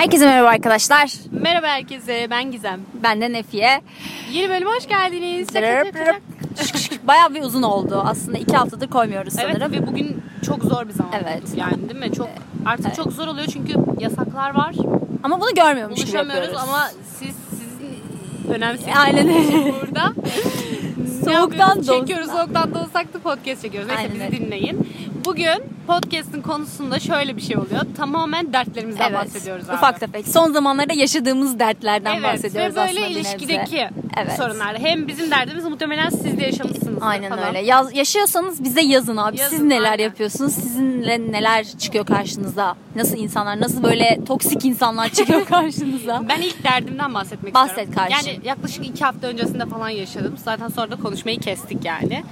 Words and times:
Herkese 0.00 0.26
merhaba 0.26 0.48
arkadaşlar. 0.48 1.12
Merhaba 1.30 1.66
herkese, 1.66 2.26
ben 2.30 2.50
Gizem. 2.50 2.80
Ben 3.02 3.20
de 3.20 3.32
Nefiye. 3.32 3.80
Yeni 4.32 4.48
bölüme 4.50 4.70
hoş 4.70 4.88
geldiniz. 4.88 5.48
Bayağı 7.06 7.34
bir 7.34 7.42
uzun 7.42 7.62
oldu. 7.62 8.02
Aslında 8.06 8.38
iki 8.38 8.56
haftadır 8.56 8.88
koymuyoruz 8.88 9.34
Evet 9.38 9.56
sanırım. 9.56 9.72
ve 9.72 9.86
bugün 9.86 10.22
çok 10.46 10.62
zor 10.64 10.88
bir 10.88 10.92
zaman. 10.92 11.12
Evet. 11.22 11.42
Yani 11.56 11.88
değil 11.88 12.00
mi? 12.00 12.12
Çok 12.12 12.28
artık 12.66 12.86
Evet. 12.86 12.96
çok 12.96 13.12
zor 13.12 13.26
oluyor 13.28 13.46
çünkü 13.46 13.74
yasaklar 14.00 14.54
var. 14.54 14.74
Ama 15.22 15.40
bunu 15.40 15.54
görmüyormuş 15.54 15.96
gibi 16.00 16.06
Buluşamıyoruz 16.06 16.48
yapıyoruz. 16.48 16.68
ama 16.68 16.88
siz 17.18 17.34
sizin 17.50 18.54
önemsiz 18.54 18.88
Aynen 18.96 19.28
burada. 19.80 20.12
Ne 21.26 21.34
Soğuktan 21.34 21.68
yapıyoruz? 21.68 21.88
da 21.88 21.98
çekiyoruz. 21.98 22.30
Soğuktan 22.30 22.74
da 22.74 22.78
olsak 22.82 23.14
da 23.14 23.18
podcast 23.18 23.62
çekiyoruz. 23.62 23.88
Neyse 23.88 24.02
Aynen 24.02 24.14
bizi 24.14 24.24
öyle. 24.24 24.36
dinleyin. 24.36 24.88
Bugün 25.24 25.62
podcast'ın 25.86 26.42
konusunda 26.42 26.98
şöyle 27.00 27.36
bir 27.36 27.42
şey 27.42 27.56
oluyor. 27.56 27.80
Tamamen 27.96 28.52
dertlerimizden 28.52 29.10
Evet. 29.10 29.14
bahsediyoruz 29.20 29.68
abi. 29.70 29.76
Ufak 29.76 30.00
tefek. 30.00 30.28
Son 30.28 30.52
zamanlarda 30.52 30.92
yaşadığımız 30.94 31.58
dertlerden 31.58 32.14
Evet 32.14 32.24
bahsediyoruz 32.24 32.72
ve 32.72 32.76
böyle 32.80 32.90
aslında 32.90 33.00
bir 33.08 33.16
nebze. 33.16 33.20
ilişkideki 33.20 33.88
Evet. 34.22 34.32
sorunlar. 34.36 34.78
Hem 34.78 35.08
bizim 35.08 35.30
derdimiz 35.30 35.64
muhtemelen 35.64 36.08
siz 36.10 36.38
de 36.38 36.42
yaşamışsınız. 36.44 37.02
Aynen 37.02 37.28
falan. 37.30 37.48
öyle. 37.48 37.58
Yaz, 37.60 37.94
yaşıyorsanız 37.96 38.64
bize 38.64 38.80
yazın 38.80 39.16
abi. 39.16 39.38
Siz 39.38 39.52
Yazın, 39.52 39.68
neler 39.68 39.90
aynen. 39.90 40.04
yapıyorsunuz? 40.04 40.52
Sizinle 40.52 41.32
neler 41.32 41.66
çıkıyor 41.78 42.06
karşınıza? 42.06 42.76
Nasıl 42.96 43.16
insanlar, 43.16 43.60
nasıl 43.60 43.82
böyle 43.82 44.20
toksik 44.26 44.64
insanlar 44.64 45.08
çıkıyor 45.08 45.44
karşınıza? 45.48 46.22
Ben 46.28 46.40
ilk 46.42 46.64
derdimden 46.64 47.14
bahsetmek 47.14 47.54
Bahset 47.54 47.70
istiyorum. 47.88 47.94
kardeşim. 47.94 48.32
Yani 48.34 48.46
yaklaşık 48.48 48.86
iki 48.86 49.04
hafta 49.04 49.26
öncesinde 49.26 49.66
falan 49.66 49.88
yaşadım. 49.88 50.34
Zaten 50.44 50.68
sonra 50.68 50.90
da 50.90 50.96
konuşmayı 50.96 51.40
kestik 51.40 51.84
yani. 51.84 52.24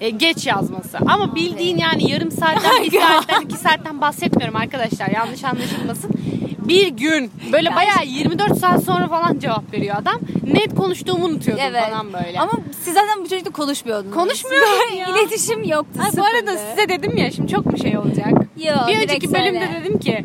E, 0.00 0.10
geç 0.10 0.46
yazması. 0.46 0.98
Ama 1.08 1.34
bildiğin 1.34 1.78
yani 1.78 2.10
yarım 2.10 2.30
saatten, 2.30 2.82
bir 2.84 3.00
saatten, 3.00 3.40
iki 3.40 3.56
saatten 3.56 4.00
bahsetmiyorum 4.00 4.56
arkadaşlar. 4.56 5.08
Yanlış 5.08 5.44
anlaşılmasın. 5.44 6.10
Bir 6.58 6.88
gün 6.88 7.30
böyle 7.52 7.68
Ya 7.68 7.76
bayağı 7.76 8.06
24 8.06 8.58
saat 8.58 8.84
sonra 8.84 9.08
falan 9.08 9.38
cevap 9.38 9.72
veriyor 9.72 9.96
adam. 9.98 10.16
Net 10.46 10.74
konuştuğumu 10.74 11.24
unutuyordum 11.24 11.64
Evet. 11.68 11.82
falan 11.90 12.12
böyle. 12.12 12.40
Ama 12.40 12.52
siz 12.84 12.94
zaten 12.94 13.24
bu 13.24 13.28
çocukla 13.28 13.50
konuşmuyordunuz. 13.52 14.14
Konuşmuyordum 14.14 14.96
ya. 14.98 15.06
İletişim 15.08 15.64
yoktu. 15.64 16.00
Ha, 16.02 16.08
bu 16.16 16.24
arada 16.24 16.58
size 16.58 16.88
dedim 16.88 17.16
ya 17.16 17.30
şimdi 17.30 17.52
çok 17.52 17.66
mu 17.66 17.78
şey 17.78 17.98
olacak? 17.98 18.28
Yo, 18.56 18.72
bir 18.88 19.02
önceki 19.02 19.32
bölümde 19.32 19.66
söyle. 19.66 19.80
dedim 19.80 19.98
ki 19.98 20.24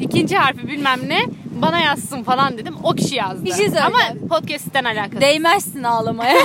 ikinci 0.00 0.36
harfi 0.36 0.68
bilmem 0.68 1.00
ne 1.08 1.18
bana 1.62 1.80
yazsın 1.80 2.22
falan 2.22 2.58
dedim. 2.58 2.74
O 2.82 2.92
kişi 2.92 3.14
yazdı. 3.14 3.44
Bir 3.44 3.50
şey 3.52 3.56
söyleyeceğim. 3.68 3.86
Ama 3.86 4.28
podcast'ten 4.28 4.84
alakası. 4.84 5.20
Değmezsin 5.20 5.82
ağlamaya. 5.82 6.36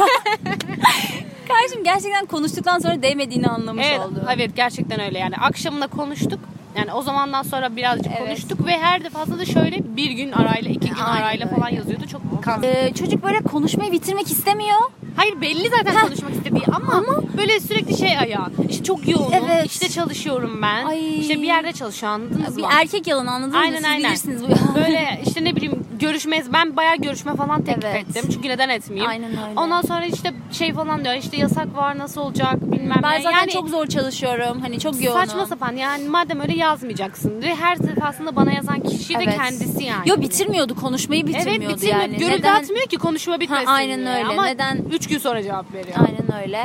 Kardeşim 1.53 1.83
gerçekten 1.83 2.25
konuştuktan 2.25 2.79
sonra 2.79 3.01
değmediğini 3.01 3.47
anlamış 3.47 3.85
Evet, 3.89 3.99
oldu. 3.99 4.25
evet 4.35 4.55
gerçekten 4.55 4.99
öyle 4.99 5.19
yani. 5.19 5.35
Akşamında 5.37 5.87
konuştuk. 5.87 6.39
Yani 6.77 6.93
o 6.93 7.01
zamandan 7.01 7.43
sonra 7.43 7.75
birazcık 7.75 8.07
Evet. 8.07 8.19
konuştuk 8.19 8.67
ve 8.67 8.77
her 8.79 9.03
defasında 9.03 9.39
da 9.39 9.45
şöyle 9.45 9.77
bir 9.97 10.11
gün 10.11 10.31
arayla, 10.31 10.69
iki 10.71 10.89
gün 10.89 10.95
Aynen 10.95 11.21
arayla 11.21 11.45
öyle. 11.45 11.55
falan 11.55 11.69
yazıyordu. 11.69 12.07
Çok 12.07 12.43
kan. 12.43 12.63
Ee, 12.63 12.91
çocuk 12.93 13.23
böyle 13.23 13.39
konuşmayı 13.39 13.91
bitirmek 13.91 14.31
istemiyor. 14.31 14.79
Hayır 15.21 15.41
belli 15.41 15.69
zaten 15.69 16.01
konuşmak 16.07 16.31
istediği 16.31 16.63
ama, 16.75 17.03
böyle 17.37 17.59
sürekli 17.59 17.97
şey 17.97 18.17
ayağı. 18.17 18.51
İşte 18.69 18.83
çok 18.83 19.07
yoğunum, 19.07 19.33
Evet. 19.33 19.65
işte 19.65 19.89
çalışıyorum 19.89 20.59
ben. 20.61 20.85
Ay. 20.85 21.19
İşte 21.19 21.41
bir 21.41 21.47
yerde 21.47 21.71
çalışıyor 21.73 22.11
anladınız 22.11 22.57
Bir 22.57 22.61
mı? 22.61 22.69
erkek 22.71 23.07
yalanı 23.07 23.31
anladınız 23.31 23.55
mı? 23.55 23.75
Siz 23.75 23.85
aynen. 23.85 23.99
bilirsiniz 24.09 24.43
bu. 24.43 24.75
Böyle 24.75 25.21
işte 25.25 25.43
ne 25.43 25.55
bileyim 25.55 25.85
görüşmeyiz. 25.99 26.53
Ben 26.53 26.75
bayağı 26.77 26.95
görüşme 26.95 27.35
falan 27.35 27.61
teklif 27.61 27.85
Evet. 27.85 28.09
ettim. 28.09 28.29
Çünkü 28.33 28.49
neden 28.49 28.69
etmeyeyim? 28.69 29.09
Aynen 29.09 29.31
öyle. 29.31 29.53
Ondan 29.59 29.81
sonra 29.81 30.05
işte 30.05 30.33
şey 30.51 30.73
falan 30.73 31.03
diyor. 31.03 31.15
işte 31.15 31.37
yasak 31.37 31.75
var 31.75 31.97
nasıl 31.97 32.21
olacak 32.21 32.70
bilmem 32.81 32.99
Ben 33.03 33.11
ne. 33.19 33.23
zaten 33.23 33.37
yani, 33.37 33.51
çok 33.51 33.69
zor 33.69 33.87
çalışıyorum. 33.87 34.61
Hani 34.61 34.79
çok 34.79 35.01
yoğunum. 35.03 35.21
Saçma 35.25 35.45
sapan 35.45 35.75
yani 35.75 36.09
madem 36.09 36.39
öyle 36.39 36.53
yazmayacaksın. 36.53 37.41
Ve 37.41 37.55
her 37.55 37.79
defasında 37.79 38.35
bana 38.35 38.51
yazan 38.53 38.79
kişi 38.79 39.09
de 39.19 39.23
Evet. 39.23 39.37
kendisi 39.37 39.83
yani. 39.83 40.09
Yo 40.09 40.21
bitirmiyordu. 40.21 40.75
Konuşmayı 40.75 41.27
bitirmiyordu 41.27 41.63
Evet 41.65 41.75
bitirmiyor. 41.75 41.99
yani. 42.01 42.17
Görüldü 42.17 42.35
Neden? 42.39 42.55
atmıyor 42.55 42.85
ki 42.87 42.97
konuşma 42.97 43.39
bitmesin 43.39 43.65
Ha, 43.65 43.73
aynen 43.73 43.99
diye. 43.99 44.09
öyle. 44.15 44.25
Ama 44.25 44.45
Neden? 44.45 44.77
3 44.91 45.07
gün 45.07 45.17
sonra 45.17 45.43
cevap 45.43 45.73
veriyor. 45.73 45.97
Aynen 46.07 46.43
öyle. 46.43 46.63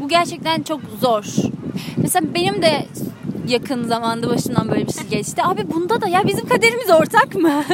Bu 0.00 0.08
gerçekten 0.08 0.62
çok 0.62 0.80
zor. 1.00 1.24
Mesela 1.96 2.34
benim 2.34 2.62
de 2.62 2.86
yakın 3.48 3.84
zamanda 3.84 4.28
başımdan 4.28 4.68
böyle 4.70 4.86
bir 4.86 4.92
şey 4.92 5.04
geçti. 5.04 5.42
Abi 5.44 5.70
bunda 5.70 6.00
da 6.00 6.08
ya 6.08 6.26
bizim 6.26 6.48
kaderimiz 6.48 6.90
ortak 6.90 7.34
mı? 7.34 7.64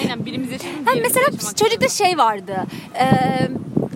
Aynen 0.00 0.26
birimiz 0.26 0.50
yaşamız. 0.52 0.86
Ha, 0.86 0.90
mesela 1.02 1.26
çocukta 1.56 1.88
şey 1.88 2.18
vardı. 2.18 2.56
Ee, 2.94 3.48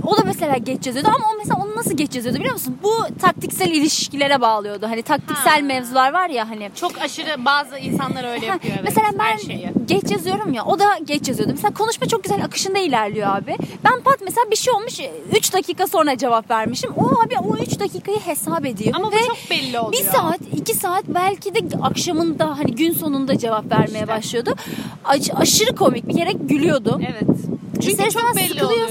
o 0.06 0.16
da 0.16 0.22
mesela 0.24 0.56
geç 0.56 0.86
yazıyordu 0.86 1.08
ama 1.16 1.24
o 1.34 1.38
mesela 1.38 1.60
onu 1.64 1.76
nasıl 1.76 1.96
geç 1.96 2.14
yazıyordu 2.14 2.38
biliyor 2.38 2.54
musun? 2.54 2.78
Bu 2.82 2.92
taktiksel 3.20 3.66
ilişkilere 3.70 4.40
bağlıyordu. 4.40 4.86
Hani 4.86 5.02
taktiksel 5.02 5.60
Ha. 5.60 5.66
mevzular 5.66 6.12
var 6.12 6.28
ya 6.28 6.50
hani. 6.50 6.70
çok 6.74 6.98
aşırı 6.98 7.44
bazı 7.44 7.78
insanlar 7.78 8.32
öyle 8.34 8.46
yapıyor. 8.46 8.74
Evet, 8.76 8.84
mesela 8.84 9.08
ben 9.18 9.38
geç 9.86 10.10
yazıyorum 10.10 10.52
ya 10.52 10.64
o 10.64 10.78
da 10.78 10.84
geç 11.04 11.28
yazıyordu. 11.28 11.52
Mesela 11.54 11.74
konuşma 11.74 12.06
çok 12.08 12.24
güzel 12.24 12.44
akışında 12.44 12.78
ilerliyor 12.78 13.36
abi. 13.36 13.56
Ben 13.84 14.00
pat 14.00 14.16
mesela 14.24 14.50
bir 14.50 14.56
şey 14.56 14.74
olmuş 14.74 15.00
3 15.36 15.52
dakika 15.52 15.86
sonra 15.86 16.18
cevap 16.18 16.50
vermişim. 16.50 16.90
O 16.96 17.04
abi 17.06 17.38
o 17.48 17.56
3 17.56 17.80
dakikayı 17.80 18.18
hesap 18.20 18.66
ediyor. 18.66 18.92
Ama 18.96 19.12
Ve 19.12 19.16
bu 19.22 19.26
çok 19.26 19.38
belli 19.50 19.78
oluyor. 19.80 19.92
bir 20.04 20.08
saat, 20.10 20.40
iki 20.56 20.74
saat 20.74 21.04
belki 21.08 21.54
de 21.54 21.58
akşamında 21.82 22.58
hani 22.58 22.74
gün 22.74 22.92
sonunda 22.92 23.38
cevap 23.38 23.72
vermeye 23.72 23.94
İşte. 23.98 24.08
başlıyordu. 24.08 24.54
Aş- 25.04 25.30
aşırı 25.36 25.74
komik 25.76 26.08
bir 26.08 26.16
kere 26.16 26.32
gülüyordum. 26.32 27.02
Evet. 27.10 27.36
Çünkü 27.74 27.88
İster 27.90 28.10
çok 28.10 28.36
belli 28.36 28.64
oluyor. 28.64 28.88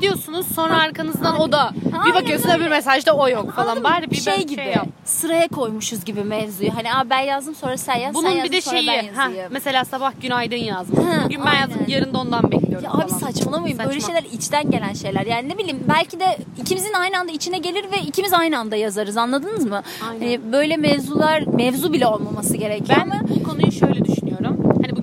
Gidiyorsunuz 0.00 0.46
sonra 0.54 0.78
arkanızdan 0.80 1.40
o 1.40 1.52
da. 1.52 1.70
Bir 2.06 2.14
bakıyorsun 2.14 2.50
öbür 2.50 2.68
mesajda 2.68 3.12
o 3.16 3.28
yok 3.28 3.52
falan. 3.52 3.66
Anladın 3.66 3.82
mı? 3.82 3.88
Bari 3.96 4.10
bir 4.10 4.16
şey 4.16 4.34
ben 4.38 4.46
gibi 4.46 4.60
yap. 4.76 4.86
sıraya 5.04 5.48
koymuşuz 5.48 6.04
gibi 6.04 6.24
mevzuyu. 6.24 6.74
Hani 6.76 6.94
abi 6.94 7.10
ben 7.10 7.20
yazdım 7.20 7.54
sonra 7.54 7.76
sen 7.76 7.94
yaz, 7.94 8.02
sen 8.04 8.14
Bunun 8.14 8.28
yazdın 8.30 8.44
bir 8.44 8.56
de 8.56 8.60
sonra 8.60 8.76
şeyi. 8.76 8.88
ben 8.88 9.14
Ha, 9.14 9.22
yazayım. 9.22 9.48
mesela 9.52 9.84
sabah 9.84 10.12
günaydın 10.22 10.56
yazmış. 10.56 10.98
Ha, 10.98 11.20
Bugün 11.24 11.40
ben 11.40 11.46
aynen. 11.46 11.60
yazdım 11.60 11.80
yarın 11.88 12.14
da 12.14 12.18
ondan 12.18 12.42
bekliyorum 12.52 12.84
Ya 12.84 12.90
abi 12.90 13.08
falan. 13.08 13.18
saçmalamayın. 13.20 13.78
Böyle 13.78 14.00
Saçma. 14.00 14.06
şeyler 14.14 14.30
içten 14.32 14.70
gelen 14.70 14.92
şeyler. 14.92 15.26
Yani 15.26 15.48
ne 15.48 15.58
bileyim 15.58 15.84
belki 15.88 16.20
de 16.20 16.38
ikimizin 16.60 16.92
aynı 16.92 17.18
anda 17.18 17.32
içine 17.32 17.58
gelir 17.58 17.84
ve 17.92 17.98
ikimiz 18.06 18.32
aynı 18.32 18.58
anda 18.58 18.76
yazarız. 18.76 19.16
Anladınız 19.16 19.64
mı? 19.64 19.82
Aynen. 20.10 20.20
Hani 20.20 20.52
böyle 20.52 20.76
mevzular 20.76 21.40
mevzu 21.46 21.92
bile 21.92 22.06
olmaması 22.06 22.56
gerekiyor 22.56 22.98
Ben 22.98 23.10
ama 23.10 23.20
bu 23.28 23.42
konuyu 23.42 23.72
şöyle 23.72 24.04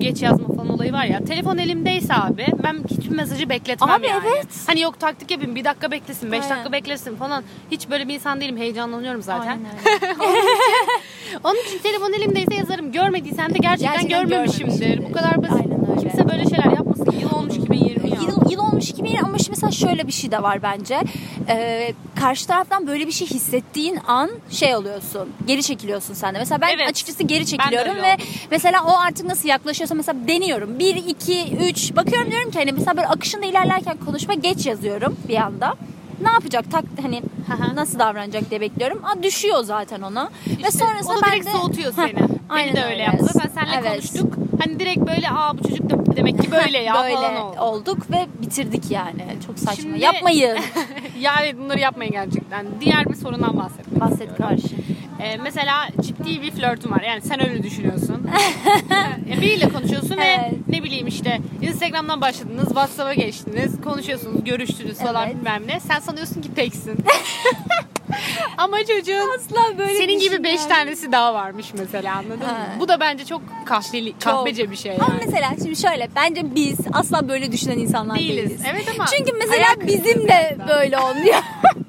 geç 0.04 0.22
yazma 0.22 0.46
falan 0.56 0.68
olayı 0.68 0.92
var 0.92 1.04
ya. 1.04 1.24
Telefon 1.24 1.58
elimdeyse 1.58 2.14
abi 2.14 2.46
ben 2.62 2.76
hiçbir 2.90 3.16
mesajı 3.16 3.48
bekletmem 3.48 3.90
Abi 3.90 4.06
yani. 4.06 4.24
evet. 4.36 4.46
Hani 4.66 4.80
yok 4.80 5.00
taktik 5.00 5.30
yapayım 5.30 5.54
bir 5.56 5.64
dakika 5.64 5.90
beklesin, 5.90 6.32
beş 6.32 6.42
Aynen. 6.42 6.56
dakika 6.56 6.72
beklesin 6.72 7.16
falan. 7.16 7.44
Hiç 7.70 7.90
böyle 7.90 8.08
bir 8.08 8.14
insan 8.14 8.40
değilim. 8.40 8.56
Heyecanlanıyorum 8.56 9.22
zaten. 9.22 9.48
Aynen 9.48 9.66
öyle. 10.02 10.14
Onun 11.44 11.60
için 11.68 11.78
telefon 11.78 12.12
elimdeyse 12.12 12.54
yazarım. 12.54 12.92
Görmediysem 12.92 13.54
de 13.54 13.58
gerçekten, 13.58 13.92
Gerçekten 13.92 14.28
görmemişimdir. 14.28 14.72
görmemişimdir. 14.80 15.10
Bu 15.10 15.12
kadar 15.12 15.42
basit. 15.42 15.52
Aynen 15.56 15.90
öyle. 15.90 16.00
Kimse 16.00 16.28
böyle 16.28 16.44
şeyler 16.44 16.72
yapmasın. 16.76 17.14
Yıl 17.20 17.30
olmuş 17.32 17.54
2020 17.56 18.10
ya. 18.10 18.16
Yıl, 18.28 18.50
yıl 18.50 18.58
olmuş 18.60 18.90
şimdi 19.44 19.50
mesela 19.62 19.70
şöyle 19.88 20.06
bir 20.06 20.12
şey 20.12 20.30
de 20.30 20.42
var 20.42 20.62
bence. 20.62 21.00
Ee, 21.48 21.92
karşı 22.20 22.46
taraftan 22.46 22.86
böyle 22.86 23.06
bir 23.06 23.12
şey 23.12 23.26
hissettiğin 23.28 23.98
an 24.06 24.30
şey 24.50 24.76
oluyorsun. 24.76 25.28
Geri 25.46 25.62
çekiliyorsun 25.62 26.14
sen 26.14 26.34
de. 26.34 26.38
Mesela 26.38 26.60
ben 26.60 26.68
Evet. 26.76 26.88
açıkçası 26.88 27.22
geri 27.22 27.40
Ben 27.40 27.44
çekiliyorum 27.44 27.94
ve 27.96 28.14
oldum. 28.14 28.24
mesela 28.50 28.84
o 28.84 28.98
artık 28.98 29.26
nasıl 29.26 29.48
yaklaşıyorsa 29.48 29.94
mesela 29.94 30.28
deniyorum. 30.28 30.78
1, 30.78 30.96
2, 30.96 31.56
3 31.60 31.96
bakıyorum 31.96 32.30
diyorum 32.30 32.50
ki 32.50 32.58
hani 32.58 32.72
mesela 32.72 32.96
böyle 32.96 33.08
akışında 33.08 33.46
ilerlerken 33.46 33.96
konuşma 34.06 34.34
geç 34.34 34.66
yazıyorum 34.66 35.16
bir 35.28 35.36
anda. 35.36 35.74
Ne 36.22 36.30
yapacak? 36.30 36.64
Tak 36.72 36.84
hani 37.02 37.22
nasıl 37.74 37.98
davranacak 37.98 38.50
diye 38.50 38.60
bekliyorum. 38.60 39.04
Aa, 39.04 39.22
düşüyor 39.22 39.64
zaten 39.64 40.00
ona. 40.02 40.24
ve 40.46 40.52
İşte 40.52 40.70
sonrasında 40.70 41.12
o 41.12 41.16
da 41.16 41.22
ben 41.22 41.32
direkt 41.32 41.46
de 41.46 41.50
soğutuyor 41.50 41.92
Heh, 41.92 41.96
seni. 41.96 42.28
aynen 42.48 42.74
Beni 42.74 42.76
de 42.76 42.84
öyle 42.84 42.92
öyle. 42.92 43.02
yaptı. 43.02 43.24
Zaten 43.32 43.50
seninle 43.54 43.76
Evet. 43.80 43.90
konuştuk. 43.92 44.34
Hani 44.64 44.80
direkt 44.80 44.98
böyle 44.98 45.30
aa 45.30 45.58
bu 45.58 45.68
çocuk 45.68 45.90
demek 46.16 46.42
ki 46.42 46.50
böyle 46.52 46.78
ya 46.78 46.94
böyle 47.02 47.14
falan 47.14 47.36
oldu. 47.36 47.60
olduk 47.60 48.10
ve 48.10 48.26
bitirdik 48.42 48.90
yani. 48.90 49.26
Çok 49.46 49.58
saçma. 49.58 49.74
Şimdi- 49.82 50.00
Yapmayın. 50.00 50.58
ya 51.20 51.32
evet 51.42 51.54
bunları 51.58 51.80
yapmayın 51.80 52.12
gerçekten. 52.12 52.66
Diğer 52.80 53.06
bir 53.06 53.14
sorundan 53.14 53.56
bahsetmek 53.58 54.00
Bahset 54.00 54.36
karşı. 54.36 54.68
Ee, 55.20 55.36
mesela 55.36 55.88
ciddi 56.00 56.42
bir 56.42 56.50
flörtün 56.50 56.90
var. 56.90 57.00
Yani 57.02 57.20
sen 57.20 57.48
öyle 57.50 57.62
düşünüyorsun. 57.62 58.26
Ya 59.30 59.36
Biriyle 59.40 59.68
konuşuyorsun 59.68 60.18
Evet. 60.18 60.38
ve 60.52 60.52
ne 60.68 60.82
bileyim 60.82 61.06
işte 61.06 61.38
Instagram'dan 61.62 62.20
başladınız, 62.20 62.64
WhatsApp'a 62.68 63.14
geçtiniz, 63.14 63.80
konuşuyorsunuz, 63.84 64.44
görüştünüz 64.44 64.98
falan 64.98 65.26
Evet. 65.26 65.36
bilmem 65.36 65.62
ne. 65.66 65.80
Sen 65.80 66.00
sanıyorsun 66.00 66.42
ki 66.42 66.54
teksin. 66.54 66.98
Ama 68.58 68.78
çocuğun 68.84 69.30
Asla 69.38 69.78
böyle 69.78 69.98
senin 69.98 70.18
gibi 70.20 70.44
beş 70.44 70.64
tanesi 70.64 71.12
daha 71.12 71.34
varmış 71.34 71.66
mesela 71.78 72.14
anladın 72.16 72.44
Ha. 72.44 72.52
mı? 72.52 72.66
Bu 72.80 72.88
da 72.88 73.00
bence 73.00 73.24
çok 73.24 73.42
kahveli, 73.66 74.18
kahpece 74.18 74.70
bir 74.70 74.76
şey 74.76 74.92
yani. 74.92 75.02
Ama 75.02 75.14
mesela 75.26 75.50
şimdi 75.62 75.76
şöyle 75.76 76.08
bence 76.16 76.54
biz 76.54 76.78
asla 76.92 77.28
böyle 77.28 77.52
düşünen 77.52 77.78
insanlar 77.78 78.18
değiliz. 78.18 78.36
Değiliz. 78.50 78.62
Evet 78.70 78.84
ama 78.94 79.06
Çünkü 79.06 79.32
mesela 79.32 79.66
bizim 79.86 80.28
de 80.28 80.56
böyle 80.68 80.98
olmuyor. 80.98 81.34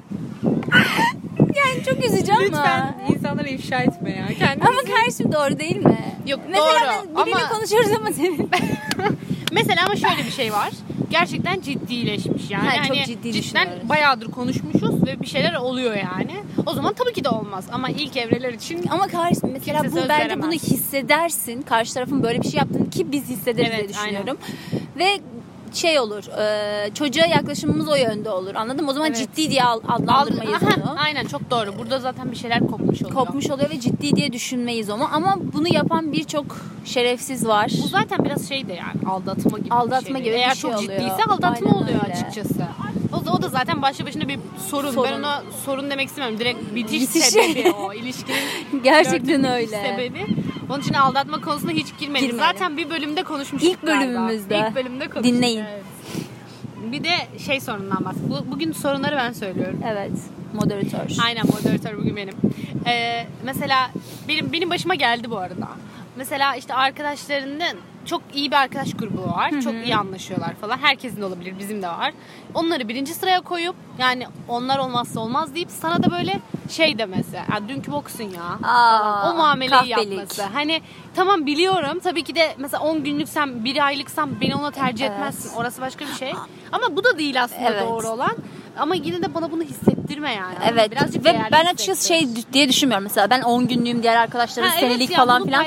yani 1.69 1.83
çok 1.85 2.05
üzücü 2.05 2.31
ama. 2.31 2.41
Lütfen 2.43 2.95
insanlara 3.09 3.47
ifşa 3.47 3.79
etme 3.79 4.09
ya. 4.11 4.27
Kendini 4.39 4.63
Ama 4.67 4.77
karşım 4.95 5.31
doğru 5.31 5.59
değil 5.59 5.77
mi? 5.77 5.97
Yok, 6.27 6.39
mesela 6.49 7.03
doğru. 7.15 7.25
biriyle 7.25 7.35
Ama- 7.39 7.49
konuşuyoruz 7.49 7.91
ama 7.99 8.11
senin. 8.13 8.49
Mesela 9.51 9.85
ama 9.85 9.95
şöyle 9.95 10.25
bir 10.25 10.31
şey 10.31 10.53
var. 10.53 10.69
gerçekten 11.09 11.61
ciddileşmiş 11.61 12.49
yani. 12.51 12.67
Ha, 12.67 12.83
çok 12.87 12.97
Hani 12.97 13.05
ciddi 13.05 13.33
cidden 13.33 13.69
bayağıdır 13.89 14.31
konuşmuşuz 14.31 15.07
ve 15.07 15.19
bir 15.21 15.27
şeyler 15.27 15.53
oluyor 15.53 15.95
yani. 15.95 16.31
O 16.65 16.73
zaman 16.73 16.93
tabii 16.93 17.13
ki 17.13 17.23
de 17.23 17.29
olmaz 17.29 17.65
ama 17.71 17.89
ilk 17.89 18.17
evreler 18.17 18.53
için 18.53 18.85
Ama 18.89 19.07
karşı 19.07 19.39
mesela 19.53 19.83
bu 19.91 19.95
bence 19.95 20.07
veremez. 20.25 20.45
bunu 20.45 20.51
hissedersin. 20.53 21.61
Karşı 21.61 21.93
tarafın 21.93 22.23
böyle 22.23 22.41
bir 22.41 22.47
şey 22.49 22.57
yaptığını 22.57 22.89
ki 22.89 23.11
biz 23.11 23.29
hissederiz 23.29 23.71
diye 23.71 23.79
Evet, 23.79 23.89
düşünüyorum. 23.89 24.37
Ve 24.97 25.07
şey 25.75 25.99
olur. 25.99 26.23
e, 26.39 26.93
çocuğa 26.93 27.25
yaklaşımımız 27.25 27.87
o 27.89 27.95
yönde 27.95 28.29
olur. 28.29 28.55
Anladın 28.55 28.85
mı? 28.85 28.91
O 28.91 28.93
zaman 28.93 29.07
Evet. 29.07 29.17
ciddi 29.17 29.49
diye 29.51 29.63
al- 29.63 29.81
adlandırmayız 29.87 30.63
Aha, 30.63 30.69
onu. 30.91 30.99
Aynen 30.99 31.25
çok 31.25 31.51
doğru. 31.51 31.77
Burada 31.79 31.99
zaten 31.99 32.31
bir 32.31 32.35
şeyler 32.35 32.59
kopmuş 32.59 33.01
oluyor. 33.01 33.15
Kopmuş 33.15 33.49
oluyor 33.49 33.69
ve 33.69 33.79
ciddi 33.79 34.15
diye 34.15 34.33
düşünmeyiz 34.33 34.89
onu. 34.89 35.07
Ama 35.13 35.35
bunu 35.53 35.73
yapan 35.73 36.11
birçok 36.11 36.45
şerefsiz 36.85 37.47
var. 37.47 37.71
Bu 37.83 37.87
zaten 37.87 38.25
biraz 38.25 38.49
şey 38.49 38.67
de 38.67 38.73
yani 38.73 39.09
aldatma 39.09 39.57
gibi 39.59 39.73
Aldatma 39.73 40.09
bir 40.09 40.13
şey. 40.13 40.23
gibi 40.23 40.33
bir 40.33 40.39
Eğer 40.39 40.51
şey 40.55 40.61
çok 40.61 40.79
oluyor. 40.79 40.91
ciddiyse 40.91 41.23
aldatma 41.29 41.49
Aynen 41.69 41.83
oluyor 41.83 41.99
öyle. 42.03 42.13
açıkçası. 42.13 42.65
O 43.21 43.25
da, 43.25 43.31
o 43.33 43.41
da 43.41 43.49
zaten 43.49 43.81
başlı 43.81 44.05
başına 44.05 44.27
bir 44.27 44.39
sorun. 44.69 44.91
Sorun. 44.91 45.11
Ben 45.11 45.19
ona 45.19 45.43
sorun 45.65 45.89
demek 45.91 46.07
istemiyorum. 46.07 46.39
Direkt 46.39 46.75
bitiş, 46.75 47.01
Bitiş. 47.01 47.23
sebebi 47.23 47.71
o. 47.71 47.93
ilişkinin 47.93 48.37
Gerçekten 48.83 49.43
öyle. 49.43 49.67
sebebi. 49.67 50.25
Onun 50.69 50.79
için 50.81 50.93
aldatma 50.93 51.41
konusuna 51.41 51.71
hiç 51.71 51.87
girmedik. 51.99 52.21
Girmedik. 52.29 52.47
Zaten 52.47 52.77
bir 52.77 52.89
bölümde 52.89 53.23
konuşmuştuk 53.23 53.71
İlk 53.71 53.83
bölümümüzde. 53.83 54.49
galiba. 54.55 54.67
İlk 54.67 54.75
bölümde 54.75 55.07
konuştuk. 55.09 55.23
Dinleyin. 55.23 55.63
Evet. 55.63 55.83
Bir 56.91 57.03
de 57.03 57.15
şey 57.45 57.59
sorundan 57.61 58.05
bahset. 58.05 58.29
Bu, 58.29 58.51
bugün 58.51 58.71
sorunları 58.71 59.15
ben 59.15 59.33
söylüyorum. 59.33 59.79
Evet. 59.87 60.11
Moderatör. 60.53 61.17
Aynen 61.25 61.43
moderatör 61.47 61.97
bugün 61.97 62.15
benim. 62.15 62.33
Ee, 62.87 63.27
mesela 63.43 63.91
benim 64.27 64.53
benim 64.53 64.69
başıma 64.69 64.95
geldi 64.95 65.31
bu 65.31 65.37
arada. 65.37 65.67
Mesela 66.15 66.55
işte 66.55 66.73
arkadaşlarının 66.73 67.77
çok 68.05 68.21
iyi 68.33 68.51
bir 68.51 68.55
arkadaş 68.55 68.93
grubu 68.93 69.21
var. 69.31 69.51
Çok 69.63 69.73
iyi 69.73 69.95
anlaşıyorlar 69.95 70.53
falan. 70.61 70.77
Herkesin 70.77 71.21
de 71.21 71.25
olabilir, 71.25 71.53
bizim 71.59 71.81
de 71.81 71.87
var. 71.87 72.13
Onları 72.53 72.87
birinci 72.87 73.13
sıraya 73.13 73.41
koyup 73.41 73.75
yani 73.99 74.27
onlar 74.47 74.77
olmazsa 74.79 75.19
olmaz 75.19 75.55
deyip 75.55 75.69
sana 75.71 76.03
da 76.03 76.11
böyle 76.11 76.39
şey 76.69 76.97
demesi. 76.97 77.35
Ya 77.35 77.67
dünkü 77.69 77.91
boksun 77.91 78.23
ya. 78.23 78.69
Aa. 78.69 79.31
O 79.31 79.35
muameleyi 79.35 79.69
kahpelik. 79.71 80.11
yapması. 80.11 80.43
Hani 80.43 80.81
tamam 81.15 81.45
biliyorum 81.45 81.99
tabii 82.03 82.23
ki 82.23 82.35
de 82.35 82.55
mesela 82.57 82.83
10 82.83 83.03
günlüksem, 83.03 83.63
bir 83.65 83.85
aylıksam 83.85 84.29
beni 84.41 84.55
ona 84.55 84.71
tercih 84.71 85.05
Evet. 85.05 85.15
etmezsin. 85.17 85.55
Orası 85.55 85.81
başka 85.81 86.05
bir 86.05 86.13
şey. 86.13 86.33
Ama 86.71 86.95
bu 86.95 87.03
da 87.03 87.17
değil 87.17 87.43
aslında 87.43 87.69
Evet. 87.69 87.81
doğru 87.89 88.07
olan. 88.07 88.35
Ama 88.79 88.95
yine 88.95 89.21
de 89.21 89.33
bana 89.33 89.51
bunu 89.51 89.63
hissettirme 89.63 90.33
yani. 90.33 90.55
Evet 90.71 90.91
Birazcık 90.91 91.25
ve 91.25 91.41
ben 91.51 91.65
açıkçası 91.65 92.07
şey 92.07 92.27
diye 92.53 92.69
düşünmüyorum 92.69 93.03
mesela 93.03 93.29
ben 93.29 93.41
10 93.41 93.67
günlüğüm 93.67 94.03
diğer 94.03 94.15
arkadaşlarım 94.15 94.69
Ha, 94.69 94.75
evet 94.79 94.89
senelik 94.91 95.11
ya, 95.11 95.17
falan 95.17 95.45
filan. 95.45 95.65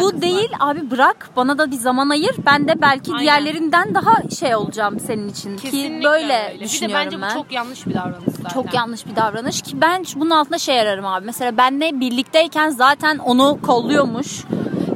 Bu 0.00 0.22
değil 0.22 0.50
abi 0.60 0.90
bırak 0.90 1.30
bana 1.36 1.58
da 1.58 1.70
bir 1.70 1.76
zaman 1.76 2.08
ayır 2.10 2.34
ben 2.46 2.68
de 2.68 2.80
belki 2.82 3.10
Aynen. 3.12 3.22
diğerlerinden 3.22 3.94
daha 3.94 4.14
şey 4.40 4.54
olacağım 4.56 5.00
senin 5.00 5.28
için 5.28 5.56
Kesinlikle 5.56 5.98
ki 5.98 6.04
böyle 6.04 6.24
öyle. 6.24 6.52
Bir 6.54 6.60
de 6.60 6.64
düşünüyorum 6.64 7.04
bence 7.06 7.20
ben. 7.22 7.30
bu 7.30 7.34
çok 7.34 7.52
yanlış 7.52 7.86
bir 7.86 7.94
davranış 7.94 8.31
zaten. 8.42 8.54
Çok 8.54 8.74
yanlış 8.74 9.06
bir 9.06 9.16
davranış 9.16 9.62
ki 9.62 9.80
ben 9.80 10.04
bunun 10.16 10.30
altında 10.30 10.58
şey 10.58 10.80
ararım 10.80 11.06
abi. 11.06 11.26
Mesela 11.26 11.56
benle 11.56 12.00
birlikteyken 12.00 12.70
zaten 12.70 13.18
onu 13.18 13.58
kolluyormuş. 13.62 14.44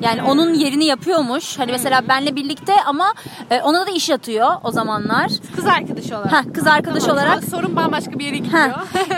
Yani 0.03 0.21
Hmm. 0.21 0.29
onun 0.29 0.55
yerini 0.55 0.85
yapıyormuş. 0.85 1.59
Hani 1.59 1.73
mesela 1.73 2.09
benle 2.09 2.37
birlikte 2.37 2.73
ama 2.87 3.15
e, 3.51 3.61
ona 3.61 3.87
da 3.87 3.91
iş 3.91 4.09
yatıyor 4.09 4.51
o 4.65 4.71
zamanlar. 4.71 5.31
Kız 5.57 5.67
arkadaşı 5.67 6.17
olarak. 6.17 6.33
Ha, 6.33 6.43
kız 6.55 6.67
arkadaş 6.67 7.03
Tamam, 7.05 7.17
olarak 7.17 7.45
Sorun 7.45 7.77
bambaşka 7.77 8.13
bir 8.19 8.25
yere 8.25 8.37
gidiyor. 8.39 8.71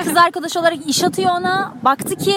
Kız 0.05 0.17
arkadaş 0.17 0.57
olarak 0.57 0.79
iş 0.87 1.05
atıyor 1.05 1.31
ona. 1.31 1.73
Baktı 1.83 2.17
ki 2.17 2.35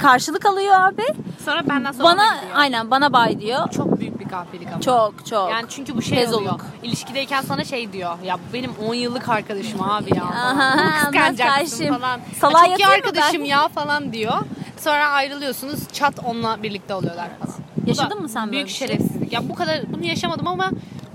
karşılık 0.00 0.46
alıyor 0.46 0.74
abi. 0.80 1.02
Sonra 1.44 1.68
benden 1.68 1.92
sonra 1.92 2.04
Bana 2.04 2.24
aynen 2.54 2.90
bana 2.90 3.12
bay 3.12 3.40
diyor. 3.40 3.70
Çok 3.70 4.00
büyük 4.00 4.20
bir 4.20 4.28
kahpelik 4.28 4.68
ama. 4.68 4.80
Çok 4.80 5.26
çok. 5.26 5.50
Yani 5.50 5.64
çünkü 5.68 5.96
bu 5.96 6.02
şey 6.02 6.18
Tezoluk. 6.18 6.40
oluyor. 6.40 6.60
İlişkideyken 6.82 7.42
sana 7.42 7.64
şey 7.64 7.92
diyor. 7.92 8.18
Ya 8.24 8.36
bu 8.36 8.52
benim 8.54 8.70
10 8.88 8.94
yıllık 8.94 9.28
arkadaşım 9.28 9.82
abi 9.82 10.16
ya. 10.16 10.24
Aha, 10.24 11.00
kıskanacaksın 11.02 11.86
falan. 11.88 12.20
Salağa 12.40 12.58
Ya 12.66 12.68
çok 12.70 12.78
iyi 12.80 12.86
arkadaşım 12.86 13.40
ben? 13.40 13.46
ya 13.46 13.68
falan 13.68 14.12
diyor. 14.12 14.34
Sonra 14.78 15.08
ayrılıyorsunuz. 15.08 15.80
Çat 15.92 16.14
onunla 16.24 16.62
birlikte 16.62 16.94
oluyorlar 16.94 17.28
falan. 17.38 17.54
Yaşadın 17.86 18.22
mı 18.22 18.28
sen 18.28 18.42
böyle 18.46 18.52
Büyük 18.56 18.68
şey? 18.68 18.88
şerefsizlik. 18.88 19.32
Ya 19.32 19.48
bu 19.48 19.54
kadar 19.54 19.80
bunu 19.92 20.04
yaşamadım 20.06 20.46
ama 20.48 20.70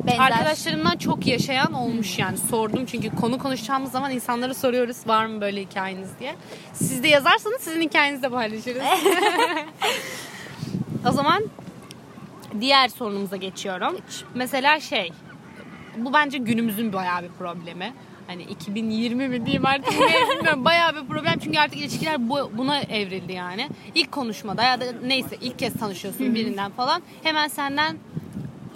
Benzer. 0.07 0.19
arkadaşlarımdan 0.19 0.97
çok 0.97 1.27
yaşayan 1.27 1.73
olmuş 1.73 2.19
yani. 2.19 2.37
Sordum 2.37 2.85
çünkü 2.85 3.15
konu 3.15 3.39
konuşacağımız 3.39 3.91
zaman 3.91 4.11
insanlara 4.11 4.53
soruyoruz 4.53 5.07
var 5.07 5.25
mı 5.25 5.41
böyle 5.41 5.61
hikayeniz 5.61 6.09
diye. 6.19 6.35
Siz 6.73 7.03
de 7.03 7.07
yazarsanız 7.07 7.61
sizin 7.61 7.81
hikayenizi 7.81 8.23
de 8.23 8.29
paylaşırız. 8.29 8.83
o 11.09 11.11
zaman 11.11 11.43
diğer 12.61 12.87
sorunumuza 12.87 13.35
geçiyorum. 13.35 13.97
Mesela 14.33 14.79
şey 14.79 15.11
bu 15.97 16.13
bence 16.13 16.37
günümüzün 16.37 16.93
bayağı 16.93 17.23
bir 17.23 17.29
problemi. 17.39 17.93
Hani 18.27 18.43
2020 18.43 19.27
mi 19.27 19.45
diyeyim 19.45 19.65
artık 19.65 19.93
bilmiyorum. 19.93 20.65
Bayağı 20.65 20.95
bir 20.95 21.07
problem 21.07 21.39
çünkü 21.43 21.59
artık 21.59 21.77
ilişkiler 21.77 22.29
bu, 22.29 22.51
buna 22.53 22.79
evrildi 22.79 23.33
yani. 23.33 23.69
İlk 23.95 24.11
konuşmada 24.11 24.63
ya 24.63 24.81
da 24.81 24.85
neyse 25.03 25.37
ilk 25.41 25.59
kez 25.59 25.73
tanışıyorsun 25.73 26.35
birinden 26.35 26.71
falan 26.71 27.01
hemen 27.23 27.47
senden 27.47 27.97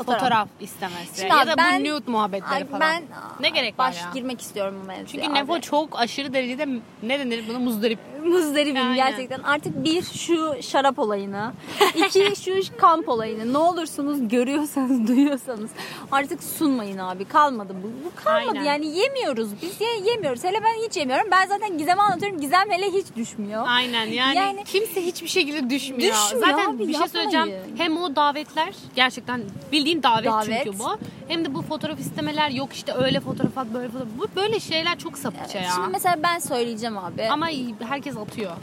fotoğraf, 0.04 0.20
Fotoğraf. 0.20 0.48
istemesi 0.60 1.22
Şimdi 1.22 1.34
ya 1.36 1.48
da 1.48 1.58
ben- 1.58 1.86
bu 1.86 1.90
nude 1.90 2.12
muhabbetleri 2.12 2.54
Ay, 2.54 2.66
falan. 2.68 2.82
ben 2.82 3.04
ne 3.40 3.50
gerek 3.50 3.80
var 3.80 3.88
baş 3.88 4.02
ya? 4.02 4.10
girmek 4.14 4.42
istiyorum 4.42 4.76
bu 4.84 4.88
mevzuya. 4.88 5.24
Çünkü. 5.24 5.34
Nefo 5.40 5.60
çok 5.60 6.00
aşırı 6.00 6.34
derecede 6.34 6.68
ne 7.04 7.20
denir 7.20 7.48
buna 7.50 7.60
muzdarip. 7.60 8.00
Muzdaribim 8.26 8.76
Aynen. 8.82 8.96
gerçekten. 8.96 9.40
Artık 9.44 9.84
bir 9.84 10.04
şu 10.04 10.56
şarap 10.62 11.00
olayını, 11.00 11.54
iki 11.96 12.36
şu 12.46 12.78
kamp 12.78 13.10
olayını 13.10 13.54
ne 13.54 13.58
olursunuz 13.58 14.28
görüyorsanız, 14.28 15.08
duyuyorsanız 15.08 15.70
artık 16.12 16.44
sunmayın 16.44 16.98
abi. 16.98 17.26
Kalmadı 17.26 17.74
bu. 17.84 17.88
Bu 18.06 18.24
kalmadı 18.24 18.50
Aynen. 18.50 18.64
yani 18.64 18.98
yemiyoruz 18.98 19.50
biz. 19.62 19.82
Ye, 19.82 20.12
yemiyoruz. 20.12 20.44
Hele 20.44 20.58
ben 20.64 20.86
hiç 20.88 20.98
yemiyorum. 20.98 21.28
Ben 21.32 21.48
zaten 21.48 21.78
Gizem'e 21.78 22.02
anlatıyorum. 22.02 22.40
Gizem 22.42 22.70
hele 22.70 22.86
hiç 22.92 23.06
düşmüyor. 23.16 23.64
Aynen 23.68 24.06
yani, 24.06 24.36
Yani- 24.38 24.64
kimse 24.64 25.06
hiçbir 25.06 25.28
şekilde 25.28 25.70
düşmüyor. 25.70 26.14
Düşmüyor 26.14 26.48
Zaten 26.48 26.70
abi, 26.70 26.80
bir 26.80 26.94
şey 26.94 27.02
yapmayın. 27.02 27.30
söyleyeceğim. 27.32 27.64
Hem 27.78 27.98
o 27.98 28.16
davetler 28.16 28.74
gerçekten 28.96 29.42
bildiğin 29.72 30.04
davet, 30.04 30.26
Davet. 30.26 30.64
çünkü 30.64 30.80
bu. 30.80 30.98
Hem 31.28 31.46
de 31.46 31.54
bu 31.54 31.62
fotoğraf 31.62 32.00
istemeler 32.00 32.50
yok 32.50 32.74
işte 32.74 32.94
öyle 32.94 33.20
fotoğraf 33.20 33.58
at 33.58 33.68
böyle 33.74 33.88
fotoğraf. 33.90 34.08
Bu 34.18 34.28
böyle 34.36 34.60
şeyler 34.60 34.98
çok 35.00 35.18
sapıkça 35.18 35.60
ya. 35.60 35.70
Şimdi 35.76 35.88
mesela 35.92 36.16
ben 36.24 36.40
söyleyeceğim 36.40 36.98
abi. 36.98 37.28
Ama 37.30 37.48
herkes 37.90 38.09
atıyor. 38.18 38.52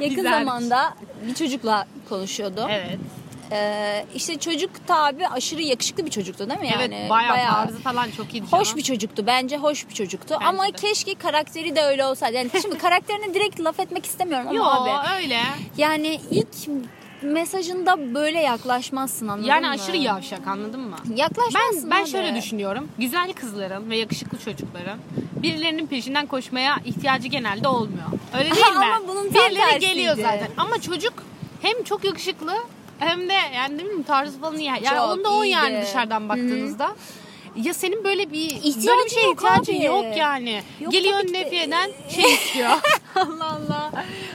Yakın 0.00 0.16
Biz 0.16 0.16
hariç. 0.16 0.28
zamanda 0.46 0.94
bir 1.26 1.34
çocukla 1.34 1.86
konuşuyordu. 2.08 2.66
evet. 2.70 2.98
Ee, 3.54 4.06
işte 4.14 4.38
çocuk 4.38 4.70
tabi 4.86 5.28
aşırı 5.28 5.62
yakışıklı 5.62 6.06
bir 6.06 6.10
çocuktu 6.10 6.48
değil 6.48 6.60
mi? 6.60 6.68
Yani 6.80 6.94
evet 6.94 7.10
bayağı, 7.10 7.52
tarzı 7.54 7.78
falan 7.78 8.10
çok 8.10 8.34
iyiydi. 8.34 8.46
Hoş 8.50 8.64
canım. 8.68 8.78
bir 8.78 8.82
çocuktu. 8.82 9.26
Bence 9.26 9.56
hoş 9.56 9.88
bir 9.88 9.94
çocuktu. 9.94 10.34
Bence 10.34 10.46
ama 10.46 10.66
de. 10.66 10.72
keşke 10.72 11.14
karakteri 11.14 11.76
de 11.76 11.82
öyle 11.82 12.04
olsaydı. 12.04 12.36
Yani 12.36 12.50
şimdi 12.62 12.78
karakterine 12.86 13.34
direkt 13.34 13.60
laf 13.60 13.80
etmek 13.80 14.06
istemiyorum 14.06 14.46
ama 14.48 14.56
Yo 14.58 14.64
abi. 14.64 15.14
öyle. 15.22 15.38
Yani 15.76 16.20
ilk 16.30 16.48
mesajında 17.22 18.14
böyle 18.14 18.40
yaklaşmazsın 18.40 19.28
anladın 19.28 19.48
Yani 19.48 19.66
mı? 19.66 19.72
aşırı 19.72 19.96
yavşak 19.96 20.46
anladın 20.46 20.80
mı? 20.80 20.96
Yaklaşmazsın 21.16 21.82
Ben 21.82 21.90
ben 21.90 22.02
abi. 22.02 22.10
şöyle 22.10 22.34
düşünüyorum. 22.34 22.88
Güzel 22.98 23.32
kızların 23.32 23.90
ve 23.90 23.96
yakışıklı 23.96 24.38
çocukların 24.38 24.98
birilerinin 25.42 25.86
peşinden 25.86 26.26
koşmaya 26.26 26.76
ihtiyacı 26.84 27.28
genelde 27.28 27.68
olmuyor. 27.68 28.06
Öyle 28.38 28.50
değil 28.54 28.66
mi? 28.66 28.84
Ama 28.94 29.08
bunun 29.08 29.28
tam 29.32 29.50
Birileri 29.50 29.64
tersiydi. 29.70 29.86
geliyor 29.86 30.16
zaten. 30.16 30.48
Ama 30.56 30.80
çocuk 30.80 31.12
hem 31.62 31.82
çok 31.82 32.04
yakışıklı 32.04 32.54
hem 32.98 33.28
de 33.28 33.34
yani 33.54 33.78
ne 33.78 33.82
bileyim 33.84 34.02
tarzı 34.02 34.40
falan 34.40 34.58
iyi. 34.58 34.64
Yani 34.66 34.84
Çok 34.84 35.08
onda 35.10 35.30
o 35.30 35.42
yani 35.42 35.82
dışarıdan 35.82 36.28
baktığınızda. 36.28 36.94
Ya 37.56 37.74
senin 37.74 38.04
böyle 38.04 38.32
bir 38.32 38.44
İhtiyacın 38.50 38.86
böyle 38.86 39.04
bir 39.04 39.10
şeye 39.10 39.26
yok 39.26 39.34
ihtiyacın 39.36 39.72
abi. 39.76 39.84
yok 39.84 40.16
yani. 40.16 40.62
Yok 40.80 40.92
Geliyor 40.92 41.20
ki 41.20 41.28
de. 41.28 41.32
Nefiye'den 41.40 41.90
şey 42.14 42.34
istiyor. 42.34 42.70
Allah 43.14 43.44
Allah. 43.46 43.92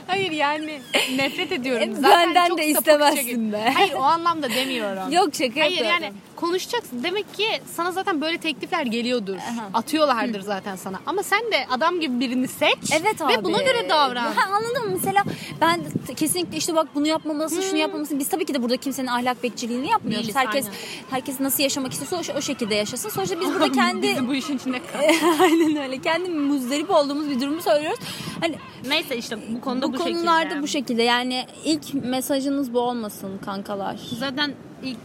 Hayır 0.08 0.32
yani 0.32 0.80
nefret 1.16 1.52
ediyorum. 1.52 1.94
Zaten 1.94 2.28
benden 2.28 2.48
çok 2.48 2.58
de 2.58 2.66
istemezsin 2.66 3.52
be. 3.52 3.72
Hayır 3.74 3.92
o 3.92 4.02
anlamda 4.02 4.50
demiyorum. 4.50 5.12
Yok 5.12 5.34
şaka 5.34 5.60
Hayır 5.60 5.76
yapıyorum. 5.76 6.02
yani 6.02 6.12
konuşacaksın. 6.36 7.02
Demek 7.02 7.34
ki 7.34 7.46
sana 7.74 7.92
zaten 7.92 8.20
böyle 8.20 8.38
teklifler 8.38 8.82
geliyordur. 8.86 9.36
Aha. 9.36 9.70
Atıyorlardır 9.74 10.40
zaten 10.40 10.76
sana. 10.76 11.00
Ama 11.06 11.22
sen 11.22 11.40
de 11.52 11.66
adam 11.70 12.00
gibi 12.00 12.20
birini 12.20 12.48
seç 12.48 12.78
Evet 13.00 13.22
abi. 13.22 13.32
ve 13.32 13.44
buna 13.44 13.62
göre 13.62 13.88
davran. 13.88 14.32
Ha, 14.32 14.50
anladın 14.52 14.84
mı? 14.84 14.90
Mesela 14.92 15.22
ben 15.60 15.80
kesinlikle 16.16 16.56
işte 16.56 16.74
bak 16.76 16.88
bunu 16.94 17.06
yapmamalısın, 17.06 17.60
şunu 17.60 17.78
yapmamalısın. 17.78 18.18
Biz 18.18 18.28
tabii 18.28 18.44
ki 18.44 18.54
de 18.54 18.62
burada 18.62 18.76
kimsenin 18.76 19.06
ahlak 19.06 19.42
bekçiliğini 19.42 19.90
yapmıyoruz. 19.90 20.26
Değiliz, 20.26 20.36
herkes 20.36 20.64
aynen. 20.66 20.78
herkes 21.10 21.40
nasıl 21.40 21.62
yaşamak 21.62 21.92
istiyorsa 21.92 22.32
o, 22.34 22.38
o 22.38 22.40
şekilde 22.40 22.74
yaşasın. 22.74 23.08
Sonuçta 23.08 23.40
biz 23.40 23.48
burada 23.48 23.72
kendi 23.72 24.08
Bizi 24.08 24.28
bu 24.28 24.34
işin 24.34 24.56
içinde 24.56 24.80
aynen 25.40 25.76
öyle. 25.76 25.98
Kendi 25.98 26.28
muzdarip 26.28 26.90
olduğumuz 26.90 27.30
bir 27.30 27.40
durumu 27.40 27.62
söylüyoruz. 27.62 27.98
Hani 28.40 28.56
Neyse 28.88 29.16
işte 29.16 29.38
bu 29.48 29.60
konuda 29.60 29.88
bu, 29.88 29.92
bu, 29.92 29.97
konularda 29.98 30.42
şekilde. 30.42 30.62
bu 30.62 30.66
şekilde. 30.68 31.02
Yani 31.02 31.46
ilk 31.64 31.94
mesajınız 31.94 32.74
bu 32.74 32.80
olmasın 32.80 33.38
kankalar. 33.44 33.96
Zaten 34.18 34.52
ilk 34.82 34.98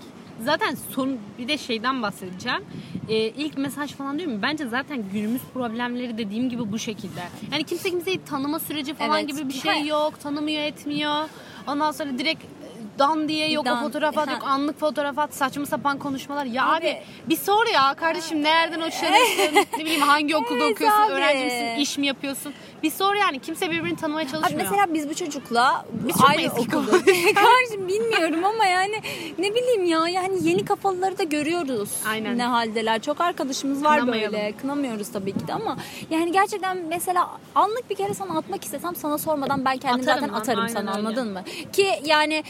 zaten 0.45 0.75
son 0.95 1.17
bir 1.37 1.47
de 1.47 1.57
şeyden 1.57 2.01
bahsedeceğim. 2.01 2.63
Ee, 3.09 3.15
ilk 3.15 3.57
mesaj 3.57 3.91
falan 3.93 4.19
diyorum 4.19 4.41
bence 4.41 4.67
zaten 4.67 5.03
günümüz 5.13 5.41
problemleri 5.53 6.17
dediğim 6.17 6.49
gibi 6.49 6.71
bu 6.71 6.79
şekilde. 6.79 7.21
Yani 7.51 7.63
kimse 7.63 7.89
kimseyi 7.89 8.23
tanıma 8.25 8.59
süreci 8.59 8.93
falan 8.93 9.19
Evet. 9.19 9.29
gibi 9.29 9.49
bir 9.49 9.53
şey 9.53 9.81
yok. 9.87 10.19
Tanımıyor 10.19 10.63
etmiyor. 10.63 11.29
Ondan 11.67 11.91
sonra 11.91 12.09
direkt 12.17 12.43
e, 12.43 12.99
dan 12.99 13.29
diye 13.29 13.51
yok 13.51 13.65
Dan- 13.65 13.77
o 13.77 13.85
fotoğraf 13.87 14.17
at 14.17 14.31
yok 14.31 14.43
anlık 14.45 14.79
fotoğraf 14.79 15.19
at 15.19 15.35
saçma 15.35 15.65
sapan 15.65 15.99
konuşmalar. 15.99 16.45
Ya 16.45 16.65
Abi- 16.67 16.77
abi, 16.87 16.97
bir 17.29 17.35
sor 17.37 17.65
ya 17.73 17.93
kardeşim 17.93 18.43
nereden 18.43 18.81
hoşlanıyorsun 18.81 19.55
ne 19.77 19.85
bileyim 19.85 20.01
hangi 20.01 20.35
okulda 20.35 20.63
Evet 20.63 20.71
okuyorsun 20.73 21.01
abi. 21.01 21.11
öğrenci 21.11 21.43
misin 21.45 21.75
iş 21.81 21.97
mi 21.97 22.07
yapıyorsun 22.07 22.53
bir 22.83 22.91
sor 22.91 23.15
yani 23.15 23.39
kimse 23.39 23.71
birbirini 23.71 23.95
tanımaya 23.97 24.23
Abi 24.25 24.31
çalışmıyor. 24.31 24.61
mesela 24.71 24.93
biz 24.93 25.09
bu 25.09 25.13
çocukla 25.13 25.85
Biz 26.07 26.15
eski 26.39 26.49
okulda. 26.61 26.91
Kardeşim 27.35 27.87
bilmiyorum 27.87 28.43
ama 28.45 28.65
yani 28.65 29.01
ne 29.39 29.55
bileyim 29.55 29.85
ya 29.85 30.07
yani 30.07 30.37
yeni 30.41 30.65
kafaları 30.65 31.17
da 31.17 31.23
görüyoruz. 31.23 31.89
Aynen. 32.09 32.37
Ne 32.37 32.43
haldeler. 32.43 33.01
Çok 33.01 33.21
arkadaşımız 33.21 33.83
var 33.83 34.07
böyle. 34.07 34.53
Kınamıyoruz 34.61 35.11
tabii 35.11 35.31
ki 35.31 35.47
de 35.47 35.53
ama 35.53 35.77
yani 36.09 36.31
gerçekten 36.31 36.77
mesela 36.77 37.29
anlık 37.55 37.89
bir 37.89 37.95
kere 37.95 38.13
sana 38.13 38.37
atmak 38.37 38.63
istesem 38.63 38.95
sana 38.95 39.17
sormadan 39.17 39.65
ben 39.65 39.77
kendim 39.77 40.01
Atarım 40.01 40.19
zaten 40.21 40.33
lan, 40.33 40.39
atarım 40.39 40.59
aynen 40.61 40.73
sana 40.73 40.95
öyle. 40.97 41.07
anladın 41.07 41.33
mı? 41.33 41.43
Ki 41.73 41.87
yani 42.05 42.43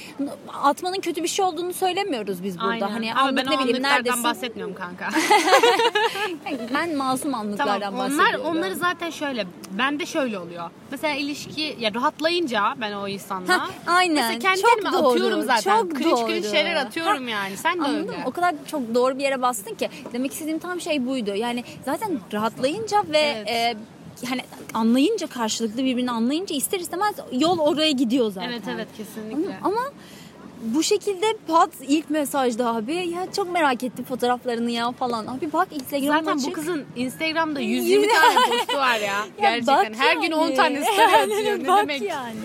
atmanın 0.64 1.00
kötü 1.02 1.24
bir 1.24 1.28
şey 1.28 1.46
olduğunu 1.46 1.74
söylemiyoruz 1.74 2.44
biz 2.44 2.58
burada. 2.60 2.70
Aynen. 2.70 2.88
Hani 2.90 3.14
Ama 3.14 3.22
anlık 3.22 3.46
ben 3.46 3.52
ne 3.54 3.60
bileyim 3.60 3.84
neredesin? 3.84 4.24
bahsetmiyorum 4.24 4.76
kanka. 4.76 5.10
Ben 6.74 6.96
masum 6.96 7.34
anlıklardan 7.36 7.80
Tamam 7.80 8.00
onlar 8.00 8.20
bahsediyorum. 8.20 8.46
onları 8.58 8.76
zaten 8.76 9.10
şöyle 9.10 9.48
bende 9.72 10.06
şöyle 10.06 10.23
oluyor. 10.28 10.70
Mesela 10.92 11.16
ilişki 11.16 11.78
ya 11.80 11.94
rahatlayınca 11.94 12.76
ben 12.82 12.92
o 12.94 13.08
insanla 13.08 13.60
Hah, 13.60 13.70
aynen. 13.88 14.16
mesela 14.16 14.40
kendi 14.40 14.62
Çok 14.62 14.70
kendime 14.70 14.92
doğru, 15.04 15.08
atıyorum 15.10 15.42
zaten. 15.42 15.78
çok 15.82 15.92
Cringe 15.98 16.16
cringe 16.16 16.44
doğru. 16.44 16.52
şeyler 16.52 16.76
atıyorum 16.76 17.28
yani. 17.28 17.58
Sen 17.58 17.78
de 17.80 17.84
Anladın 17.84 18.08
öyle. 18.08 18.24
O 18.26 18.32
kadar 18.32 18.56
çok 18.72 18.96
doğru 18.96 19.18
bir 19.18 19.24
yere 19.24 19.42
bastın 19.42 19.76
ki. 19.76 19.90
Demek 20.14 20.32
istediğim 20.34 20.60
tam 20.60 20.82
şey 20.82 21.06
buydu. 21.08 21.36
Yani 21.36 21.64
zaten 21.86 22.20
rahatlayınca 22.34 23.04
ve 23.12 23.18
Evet. 23.20 23.50
e, 23.50 23.76
hani 24.30 24.42
anlayınca 24.74 25.28
karşılıklı 25.28 25.84
birbirini 25.84 26.12
anlayınca 26.12 26.56
ister 26.56 26.80
istemez 26.80 27.16
yol 27.32 27.60
oraya 27.60 27.92
gidiyor 27.92 28.32
zaten. 28.32 28.50
Evet 28.50 28.64
evet 28.76 28.88
kesinlikle. 28.98 29.36
mı? 29.38 29.56
Ama 29.64 29.80
bu 30.64 30.84
şekilde 30.84 31.26
pat 31.48 31.70
ilk 31.88 32.10
mesajda 32.10 32.76
abi 32.76 32.94
ya 32.96 33.32
çok 33.36 33.52
merak 33.54 33.84
ettim 33.84 34.06
fotoğraflarını 34.06 34.72
ya 34.72 34.92
falan. 34.92 35.28
Abi 35.28 35.54
bak 35.54 35.68
Instagram 35.72 36.08
Zaten 36.26 36.38
açık. 36.38 36.48
bu 36.50 36.54
kızın 36.54 36.86
Instagram'da 36.96 37.60
120 37.60 38.08
tane 38.08 38.36
postu 38.36 38.78
var 38.78 38.96
ya. 39.00 39.26
Ya 39.42 39.58
Gerçekten. 39.58 39.94
Her 39.94 40.16
gün 40.18 40.32
10 40.32 40.44
yani. 40.46 40.56
tane 40.56 40.82
story 40.86 41.16
atıyor. 41.34 41.60
Ne 41.64 41.68
bak 41.68 41.82
demek? 41.82 42.02
yani. 42.02 42.36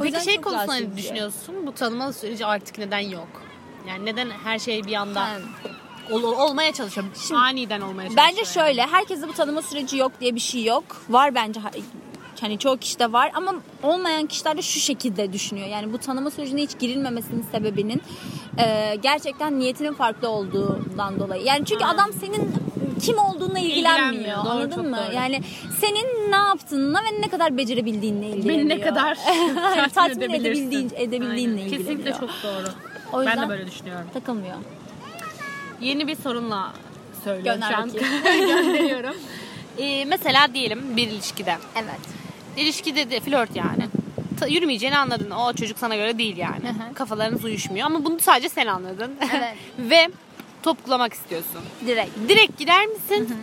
O 0.00 0.02
Peki 0.02 0.24
şey 0.24 0.40
konusunda 0.40 0.74
ne 0.74 0.96
düşünüyorsun? 0.96 1.54
Bu 1.66 1.72
tanıma 1.72 2.12
süreci 2.12 2.46
artık 2.46 2.78
neden 2.78 2.98
yok? 2.98 3.28
Yani 3.88 4.04
neden 4.06 4.30
her 4.44 4.58
şey 4.58 4.84
bir 4.84 4.94
anda 4.94 5.20
Ha. 5.20 5.36
ol- 6.10 6.22
olmaya 6.22 6.72
çalışıyor? 6.72 7.06
Aniden 7.34 7.80
olmaya 7.80 8.08
çalışıyor. 8.08 8.26
Bence 8.28 8.44
şöyle 8.44 8.86
herkeste 8.86 9.28
bu 9.28 9.32
tanıma 9.32 9.62
süreci 9.62 9.96
yok 9.96 10.12
diye 10.20 10.34
bir 10.34 10.40
şey 10.40 10.64
yok. 10.64 10.84
Var 11.08 11.34
bence 11.34 11.60
hani 12.40 12.58
çoğu 12.58 12.76
kişide 12.76 13.12
var 13.12 13.30
ama 13.34 13.54
olmayan 13.82 14.26
kişiler 14.26 14.56
de 14.56 14.62
şu 14.62 14.80
şekilde 14.80 15.32
düşünüyor. 15.32 15.68
Yani 15.68 15.92
bu 15.92 15.98
tanıma 15.98 16.30
sürecine 16.30 16.62
hiç 16.62 16.78
girilmemesinin 16.78 17.44
sebebinin 17.52 18.02
e, 18.58 18.96
gerçekten 19.02 19.58
niyetinin 19.58 19.94
farklı 19.94 20.28
olduğundan 20.28 21.20
dolayı. 21.20 21.44
Yani 21.44 21.64
çünkü 21.64 21.84
Ha. 21.84 21.90
adam 21.90 22.12
senin 22.12 22.52
kim 23.02 23.18
olduğunla 23.18 23.58
ilgilenmiyor. 23.58 24.12
İlgilenmiyor. 24.12 24.44
Doğru, 24.44 24.48
anladın 24.52 24.90
mı? 24.90 24.96
doğru. 25.06 25.14
Yani 25.16 25.40
senin 25.80 26.30
ne 26.32 26.36
yaptığınla 26.36 26.98
ve 27.02 27.20
ne 27.20 27.28
kadar 27.28 27.56
becerebildiğinle 27.56 28.28
ilgileniyor. 28.28 28.58
Beni 28.58 28.68
ne 28.68 28.80
kadar 28.80 29.18
tatmin 29.94 30.30
edebildiğin, 30.30 30.90
edebildiğinle 30.96 31.30
Aynen. 31.60 31.66
ilgileniyor. 31.66 31.70
Kesinlikle 31.78 32.12
çok 32.12 32.30
doğru. 32.44 32.66
O 33.12 33.18
Ben 33.20 33.26
yüzden 33.26 33.44
de 33.44 33.48
böyle 33.48 33.66
düşünüyorum. 33.66 34.06
takılmıyor. 34.14 34.56
Yeni 35.80 36.06
bir 36.06 36.16
sorunla 36.16 36.72
söylüyorum 37.24 37.60
Gönder. 37.60 38.38
Gönderiyorum. 38.38 39.14
Ee, 39.78 40.04
mesela 40.04 40.54
diyelim 40.54 40.96
bir 40.96 41.08
ilişkide. 41.08 41.56
Evet. 41.76 42.19
İlişkide 42.60 43.10
de 43.10 43.20
flört 43.20 43.56
yani. 43.56 43.88
Ta- 44.40 44.46
yürümeyeceğini 44.46 44.98
anladın. 44.98 45.30
O 45.30 45.52
çocuk 45.52 45.78
sana 45.78 45.96
göre 45.96 46.18
değil 46.18 46.36
yani. 46.36 46.62
Hı 46.64 46.68
hı. 46.90 46.94
Kafalarınız 46.94 47.44
uyuşmuyor 47.44 47.86
ama 47.86 48.04
bunu 48.04 48.20
sadece 48.20 48.48
sen 48.48 48.66
anladın. 48.66 49.12
Evet. 49.36 49.54
Ve 49.78 50.08
toplamak 50.62 51.12
istiyorsun. 51.14 51.60
Direkt. 51.86 52.10
Direkt 52.28 52.58
gider 52.58 52.86
misin? 52.86 53.36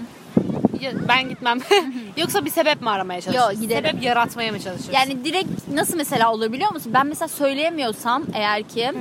Ya, 0.82 0.92
ben 1.08 1.30
gitmem. 1.30 1.60
Yoksa 2.18 2.46
bir 2.46 2.50
sebep 2.50 2.82
mi 2.82 2.90
aramaya 2.90 3.22
çalışıyorsun? 3.22 3.54
Yo, 3.56 3.62
giderim. 3.62 3.90
Sebep 3.90 4.04
yaratmaya 4.04 4.52
mı 4.52 4.58
çalışıyorsun? 4.60 4.94
Yani 4.94 5.26
direkt 5.26 5.50
nasıl 5.74 5.98
mesela 5.98 6.32
olur 6.34 6.52
biliyor 6.54 6.72
musun? 6.72 6.92
Ben 6.96 7.08
mesela 7.08 7.28
söyleyemiyorsam 7.28 8.24
eğer 8.34 8.64
ki 8.64 8.92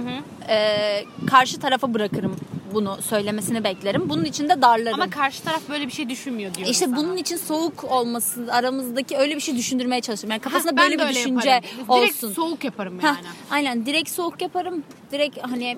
e, 0.48 1.04
karşı 1.30 1.58
tarafa 1.60 1.94
bırakırım 1.94 2.36
bunu 2.74 2.98
söylemesini 3.02 3.64
beklerim. 3.64 4.08
Bunun 4.08 4.24
için 4.24 4.48
de 4.48 4.62
darlarım. 4.62 5.00
ama 5.00 5.10
karşı 5.10 5.42
taraf 5.42 5.60
böyle 5.68 5.86
bir 5.86 5.92
şey 5.92 6.08
düşünmüyor 6.08 6.54
diyor. 6.54 6.68
işte 6.68 6.96
bunun 6.96 7.16
için 7.16 7.36
soğuk 7.36 7.84
olması 7.84 8.46
aramızdaki 8.50 9.16
öyle 9.16 9.34
bir 9.34 9.40
şey 9.40 9.56
düşündürmeye 9.56 10.00
çalışırım. 10.00 10.30
Yani 10.30 10.40
kafasında 10.40 10.76
ben 10.76 10.84
böyle 10.90 10.98
bir 11.08 11.14
düşünce 11.14 11.50
yaparım. 11.50 12.02
Direkt 12.02 12.24
olsun. 12.24 12.32
soğuk 12.32 12.64
yaparım 12.64 12.98
Heh, 12.98 13.04
yani. 13.04 13.16
aynen 13.50 13.86
direkt 13.86 14.10
soğuk 14.10 14.42
yaparım. 14.42 14.82
Direkt 15.12 15.38
hani 15.42 15.76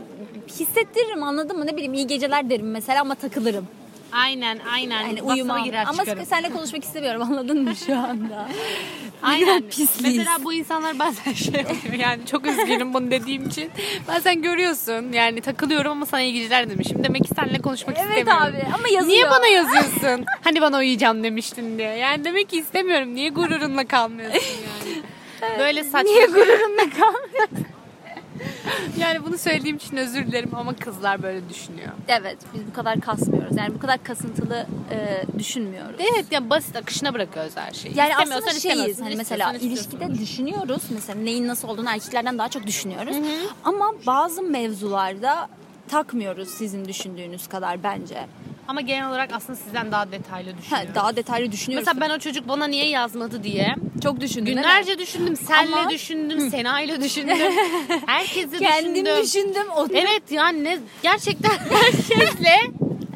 hissettiririm 0.49 1.23
anladın 1.23 1.59
mı? 1.59 1.67
Ne 1.67 1.73
bileyim 1.77 1.95
iyi 1.95 2.07
geceler 2.07 2.51
derim 2.51 2.71
mesela 2.71 3.01
ama 3.01 3.15
takılırım. 3.15 3.67
Aynen 4.13 4.59
aynen. 4.73 5.01
Yani 5.03 5.65
girer 5.65 5.85
Ama 5.89 6.05
çıkarım. 6.05 6.27
seninle 6.27 6.51
konuşmak 6.51 6.85
istemiyorum 6.85 7.23
anladın 7.31 7.63
mı 7.63 7.77
şu 7.87 7.99
anda? 7.99 8.49
Aynen. 9.23 9.63
Pisliyiz. 9.63 10.17
Mesela 10.19 10.45
bu 10.45 10.53
insanlar 10.53 10.99
bazen 10.99 11.33
şey 11.35 11.49
oluyor 11.55 11.99
yani 11.99 12.27
çok 12.27 12.47
üzgünüm 12.47 12.95
bunu 12.95 13.11
dediğim 13.11 13.47
için. 13.49 13.71
Bazen 14.09 14.43
görüyorsun 14.43 15.13
yani 15.13 15.41
takılıyorum 15.41 15.93
ama 15.93 16.07
sana 16.07 16.21
iyi 16.21 16.33
geceler 16.33 16.71
demişim. 16.71 17.05
Demek 17.05 17.23
ki 17.25 17.31
seninle 17.37 17.59
konuşmak 17.59 17.99
Evet 17.99 18.09
istemiyorum. 18.09 18.43
abi 18.43 18.75
ama 18.75 18.89
yazıyor. 18.89 19.07
Niye 19.17 19.31
bana 19.31 19.47
yazıyorsun? 19.47 20.25
hani 20.45 20.61
bana 20.61 20.79
uyuyacağım 20.79 21.25
demiştin 21.25 21.79
diye. 21.79 21.89
Yani 21.95 22.25
demek 22.25 22.49
ki 22.49 22.59
istemiyorum. 22.59 23.15
Niye 23.15 23.29
gururunla 23.31 23.87
kalmıyorsun 23.87 24.41
yani? 24.43 25.59
Böyle 25.59 25.85
saçma. 25.85 26.11
Niye 26.11 26.27
gururunla 26.27 26.91
kalmıyorsun? 26.99 27.67
Yani 29.01 29.25
bunu 29.25 29.39
söylediğim 29.39 29.77
için 29.77 29.97
özür 29.97 30.27
dilerim 30.27 30.51
ama 30.55 30.77
kızlar 30.77 31.23
böyle 31.23 31.49
düşünüyor. 31.49 31.93
Evet 32.09 32.37
biz 32.55 32.67
bu 32.67 32.73
kadar 32.73 33.01
kasmıyoruz. 33.01 33.57
Yani 33.57 33.75
bu 33.75 33.79
kadar 33.79 34.03
kasıntılı 34.03 34.67
e, 34.91 35.23
düşünmüyoruz. 35.39 36.01
Evet 36.13 36.27
ya 36.31 36.51
basit 36.51 36.77
akışına 36.77 37.15
bırakıyoruz 37.15 37.53
her 37.57 37.73
şeyi. 37.73 37.99
Yani 37.99 38.17
aslında 38.17 38.51
şeyiz 38.61 39.01
hani 39.01 39.17
mesela 39.17 39.53
istiyorsan 39.53 39.69
ilişkide 39.69 40.23
düşünüyoruz. 40.23 40.83
Mesela 40.91 41.21
neyin 41.21 41.49
nasıl 41.49 41.69
olduğunu 41.69 41.89
erkeklerden 41.91 42.39
daha 42.39 42.49
çok 42.49 42.67
düşünüyoruz. 42.67 43.17
Ama 43.65 43.93
bazı 44.07 44.43
mevzularda 44.43 45.49
takmıyoruz 45.89 46.49
sizin 46.49 46.85
düşündüğünüz 46.85 47.47
kadar 47.47 47.83
bence. 47.83 48.27
Ama 48.69 48.81
genel 48.81 49.09
olarak 49.09 49.31
aslında 49.33 49.57
sizden 49.59 49.93
daha 49.93 50.13
detaylı 50.13 50.51
Ha, 50.51 50.59
düşünüyorum. 50.59 50.95
daha 50.95 51.17
detaylı 51.17 51.53
düşünüyoruz. 51.53 51.87
Mesela 51.89 52.09
ben 52.09 52.15
o 52.15 52.19
çocuk 52.19 52.49
bana 52.49 52.67
niye 52.67 52.89
yazmadı 52.89 53.43
diye 53.43 53.75
çok 54.01 54.21
mi? 54.21 54.63
günlerce 54.63 54.99
düşündüm. 54.99 55.37
Senle 55.37 55.77
Ama- 55.77 55.91
düşündüm, 55.91 56.51
Sena'yla 56.51 57.01
düşündüm. 57.03 57.37
Herkesi 58.07 58.59
kendim 58.59 58.95
düşündüm. 59.07 59.23
düşündüm. 59.23 59.67
O 59.77 59.87
Evet 59.93 60.23
yani 60.31 60.65
ne 60.65 60.79
gerçekten 61.03 61.51
herkesle 61.71 62.57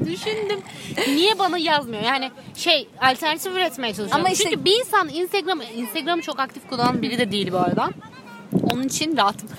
düşündüm. 0.01 0.61
Niye 1.09 1.39
bana 1.39 1.59
yazmıyor? 1.59 2.03
Yani 2.03 2.31
şey 2.57 2.89
alternatif 3.01 3.53
üretmeye 3.53 3.95
çalışıyorum. 3.95 4.21
Ama 4.25 4.29
işte- 4.31 4.45
Çünkü 4.45 4.65
bir 4.65 4.81
insan 4.81 5.09
Instagram 5.09 5.61
Instagram'ı 5.77 6.23
çok 6.23 6.41
aktif 6.41 6.69
kullanan 6.71 7.03
biri 7.03 7.19
de 7.19 7.33
değil 7.33 7.53
bu 7.53 7.59
arada. 7.59 7.91
Onun 8.73 8.83
için 8.83 9.17
rahatım. 9.17 9.49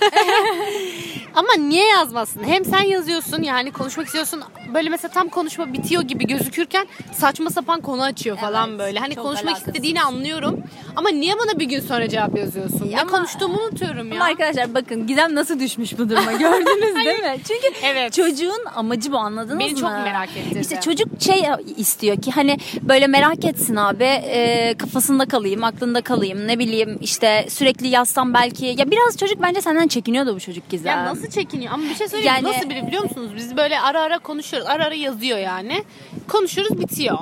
Ama 1.34 1.48
niye 1.58 1.84
yazmasın? 1.88 2.44
Hem 2.44 2.64
sen 2.64 2.82
yazıyorsun 2.82 3.42
yani 3.42 3.72
konuşmak 3.72 4.06
istiyorsun. 4.06 4.42
Böyle 4.74 4.88
mesela 4.88 5.12
tam 5.12 5.28
konuşma 5.28 5.72
bitiyor 5.72 6.02
gibi 6.02 6.26
gözükürken 6.26 6.86
saçma 7.12 7.50
sapan 7.50 7.80
konu 7.80 8.02
açıyor 8.02 8.36
falan 8.36 8.68
Evet, 8.70 8.78
böyle. 8.78 8.98
Hani 8.98 9.14
konuşmak 9.14 9.44
alakasız. 9.46 9.68
istediğini 9.68 10.02
anlıyorum. 10.02 10.60
Ama 10.96 11.08
niye 11.08 11.34
bana 11.38 11.58
bir 11.58 11.64
gün 11.64 11.80
sonra 11.80 12.08
cevap 12.08 12.38
yazıyorsun? 12.38 12.90
Ne 12.90 13.00
Ama- 13.00 13.10
konuştuğumu 13.10 13.58
unutuyorum 13.62 14.08
ya. 14.12 14.14
Ama 14.16 14.24
arkadaşlar 14.24 14.74
bakın 14.74 15.06
Gizem 15.06 15.34
nasıl 15.34 15.60
düşmüş 15.60 15.98
bu 15.98 16.08
duruma 16.10 16.32
gördünüz 16.32 17.04
değil 17.04 17.20
mi? 17.20 17.36
Çünkü 17.48 17.76
Evet. 17.82 18.12
çocuğun 18.12 18.64
amacı 18.74 19.12
bu 19.12 19.18
anladınız 19.18 19.58
Beni 19.58 19.70
mı? 19.72 19.78
çok 19.78 19.90
merak 19.90 20.28
ettirdi. 20.36 20.58
İşte 20.60 20.80
çocuk 20.80 21.08
şey 21.22 21.42
istiyor 21.76 22.22
ki 22.22 22.30
hani 22.30 22.56
böyle 22.82 23.06
merak 23.06 23.44
etsin 23.44 23.76
abi 23.76 24.04
e, 24.04 24.74
kafasında 24.78 25.26
kalayım 25.26 25.64
aklında 25.64 26.00
kalayım 26.00 26.46
ne 26.48 26.58
bileyim 26.58 26.98
işte 27.00 27.46
sürekli 27.48 27.88
yazsam 27.88 28.34
belki 28.34 28.66
ya 28.66 28.90
biraz 28.90 29.16
çocuk 29.18 29.42
bence 29.42 29.60
senden 29.60 29.88
çekiniyor 29.88 30.26
da 30.26 30.34
bu 30.34 30.40
çocuk 30.40 30.68
Gizem. 30.70 30.98
Ya 30.98 31.04
nasıl 31.04 31.23
çekiniyor? 31.30 31.72
Ama 31.72 31.82
bir 31.82 31.94
şey 31.94 32.08
söyleyeyim. 32.08 32.34
Yani- 32.34 32.56
Nasıl 32.56 32.70
biri 32.70 32.86
biliyor 32.86 33.02
musunuz? 33.02 33.30
Biz 33.36 33.56
böyle 33.56 33.80
ara 33.80 34.00
ara 34.00 34.18
konuşuyoruz. 34.18 34.68
Ara 34.68 34.84
ara 34.84 34.94
yazıyor 34.94 35.38
yani. 35.38 35.84
Konuşuyoruz 36.28 36.78
bitiyor. 36.80 37.18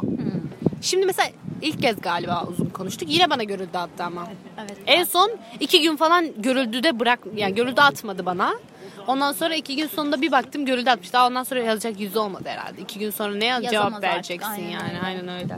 Şimdi 0.82 1.06
mesela 1.06 1.28
ilk 1.62 1.82
kez 1.82 2.00
galiba 2.00 2.44
uzun 2.48 2.66
konuştuk. 2.66 3.08
Yine 3.10 3.30
bana 3.30 3.42
görüldü 3.44 3.78
attı 3.78 4.04
ama. 4.04 4.28
Evet. 4.58 4.76
En 4.86 5.04
son 5.04 5.30
iki 5.60 5.80
gün 5.82 5.96
falan 5.96 6.42
görüldü 6.42 6.82
de 6.82 7.00
bırak 7.00 7.18
yani 7.36 7.54
görüldü 7.54 7.80
atmadı 7.80 8.26
bana. 8.26 8.54
Ondan 9.06 9.32
sonra 9.32 9.54
iki 9.54 9.76
gün 9.76 9.86
sonunda 9.86 10.20
bir 10.22 10.32
baktım 10.32 10.66
görüldü 10.66 10.90
atmış. 10.90 11.12
Daha 11.12 11.26
ondan 11.26 11.42
sonra 11.42 11.60
yazacak 11.62 12.00
yüzü 12.00 12.18
olmadı 12.18 12.44
herhalde. 12.48 12.80
İki 12.80 12.98
gün 12.98 13.10
sonra 13.10 13.34
ne 13.34 13.44
yaz- 13.44 13.64
Yazamaz 13.64 13.82
cevap 13.90 13.94
artık, 14.04 14.10
vereceksin 14.14 14.50
aynen 14.50 14.70
yani. 14.70 14.88
öyle. 14.88 15.00
Aynen 15.06 15.28
öyle. 15.28 15.54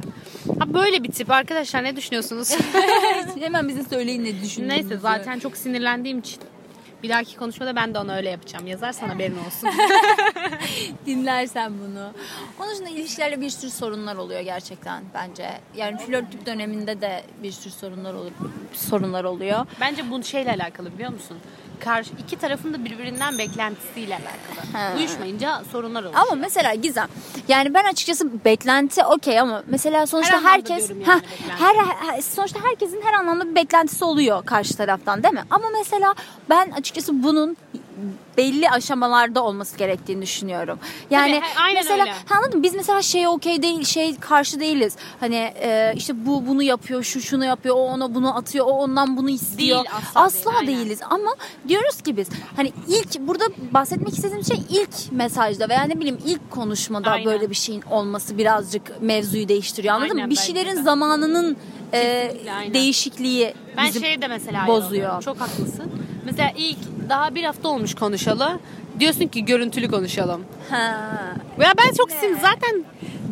Ha 0.58 0.74
böyle 0.74 1.02
bir 1.04 1.12
tip 1.12 1.30
arkadaşlar 1.30 1.84
ne 1.84 1.96
düşünüyorsunuz? 1.96 2.50
Hemen 3.40 3.68
bize 3.68 3.84
söyleyin 3.84 4.24
ne 4.24 4.40
düşündüğünüzü. 4.42 4.68
Neyse 4.68 4.96
zaten 4.96 5.38
çok 5.38 5.56
sinirlendiğim 5.56 6.18
için 6.18 6.38
bir 7.04 7.08
dahaki 7.08 7.36
konuşmada 7.36 7.76
ben 7.76 7.94
de 7.94 7.98
onu 7.98 8.12
öyle 8.14 8.30
yapacağım. 8.30 8.66
Yazarsan 8.66 9.08
haberin 9.08 9.38
olsun. 9.46 9.70
dinlersen 11.06 11.72
bunu. 11.78 12.10
Onun 12.60 12.70
dışında 12.70 12.88
ilişkilerle 12.88 13.40
bir 13.40 13.50
sürü 13.50 13.70
sorunlar 13.70 14.16
oluyor 14.16 14.40
gerçekten 14.40 15.04
bence. 15.14 15.50
Yani 15.76 15.98
flörtlük 15.98 16.46
döneminde 16.46 17.00
de 17.00 17.22
bir 17.42 17.52
sürü 17.52 17.72
sorunlar 17.72 18.14
olur, 18.14 18.30
sorunlar 18.72 19.24
oluyor. 19.24 19.66
Bence 19.80 20.10
bu 20.10 20.22
şeyle 20.22 20.50
alakalı 20.50 20.94
biliyor 20.94 21.12
musun? 21.12 21.38
Karşı 21.80 22.10
iki 22.18 22.38
tarafın 22.38 22.74
da 22.74 22.84
birbirinden 22.84 23.38
beklentisiyle 23.38 24.14
alakalı. 24.14 24.72
Ha. 24.72 24.92
Uyuşmayınca 24.98 25.62
sorunlar 25.72 26.02
oluşuyor. 26.04 26.26
Ama 26.26 26.34
mesela 26.40 26.74
Gizem 26.74 27.08
yani 27.48 27.74
ben 27.74 27.84
açıkçası 27.84 28.44
beklenti 28.44 29.04
okey 29.04 29.40
ama 29.40 29.62
mesela 29.66 30.06
sonuçta 30.06 30.36
Her 30.36 30.42
herkes 30.50 30.90
yani 30.90 31.06
Heh, 31.06 31.20
her, 31.58 31.74
her- 31.76 32.20
sonuçta 32.22 32.60
herkesin 32.64 33.02
her 33.04 33.12
anlamda 33.12 33.50
bir 33.50 33.54
beklentisi 33.54 34.04
oluyor 34.04 34.44
karşı 34.46 34.76
taraftan 34.76 35.22
değil 35.22 35.34
mi? 35.34 35.42
Ama 35.50 35.64
mesela 35.78 36.14
ben 36.50 36.70
açıkçası 36.70 37.22
bunun 37.22 37.56
belli 38.36 38.70
aşamalarda 38.70 39.44
olması 39.44 39.78
gerektiğini 39.78 40.22
düşünüyorum. 40.22 40.78
Yani 41.10 41.40
Tabii, 41.56 41.74
mesela 41.74 42.02
öyle. 42.02 42.14
anladın 42.30 42.56
mı? 42.56 42.62
Biz 42.62 42.74
mesela 42.74 43.02
şey 43.02 43.28
okey 43.28 43.62
değil, 43.62 43.84
şey 43.84 44.16
karşı 44.16 44.60
değiliz. 44.60 44.96
Hani 45.20 45.36
e, 45.36 45.92
işte 45.96 46.26
bu 46.26 46.46
bunu 46.46 46.62
yapıyor, 46.62 47.02
şu 47.02 47.20
şunu 47.20 47.44
yapıyor, 47.44 47.74
o 47.74 47.78
ona 47.78 48.14
bunu 48.14 48.36
atıyor, 48.36 48.66
o 48.66 48.70
ondan 48.70 49.16
bunu 49.16 49.30
istiyor. 49.30 49.84
Değil, 49.84 49.96
asla 50.14 50.50
değil, 50.50 50.60
aynen. 50.60 50.76
değiliz 50.80 51.00
ama 51.10 51.34
diyoruz 51.68 52.02
ki 52.02 52.16
biz 52.16 52.28
hani 52.56 52.72
ilk 52.88 53.20
burada 53.20 53.44
bahsetmek 53.70 54.14
istediğim 54.14 54.44
şey 54.44 54.62
ilk 54.68 55.12
mesajda 55.12 55.68
veya 55.68 55.82
ne 55.82 56.00
bileyim 56.00 56.18
ilk 56.26 56.50
konuşmada 56.50 57.10
Aynen. 57.10 57.26
böyle 57.26 57.50
bir 57.50 57.54
şeyin 57.54 57.82
olması 57.82 58.38
birazcık 58.38 59.02
mevzuyu 59.02 59.48
değiştiriyor 59.48 59.94
anladın 59.94 60.10
Aynen, 60.10 60.24
mı? 60.24 60.30
Bir 60.30 60.36
şeylerin 60.36 60.76
de. 60.76 60.82
zamanının 60.82 61.56
e, 61.92 62.32
değişikliği 62.74 63.54
Ben 63.76 63.86
bizi 63.86 64.00
şey 64.00 64.22
de 64.22 64.28
mesela 64.28 64.66
bozuyor. 64.66 65.22
Çok 65.22 65.40
haklısın. 65.40 65.92
Mesela 66.24 66.52
ilk 66.56 66.78
daha 67.08 67.34
bir 67.34 67.44
hafta 67.44 67.68
olmuş 67.68 67.94
konuşalı. 67.94 68.58
Diyorsun 69.00 69.26
ki 69.26 69.44
görüntülü 69.44 69.88
konuşalım. 69.88 70.40
Ha. 70.70 70.94
Ya 71.60 71.72
ben 71.78 71.94
çok 71.94 72.10
sinir 72.10 72.36
zaten 72.40 72.84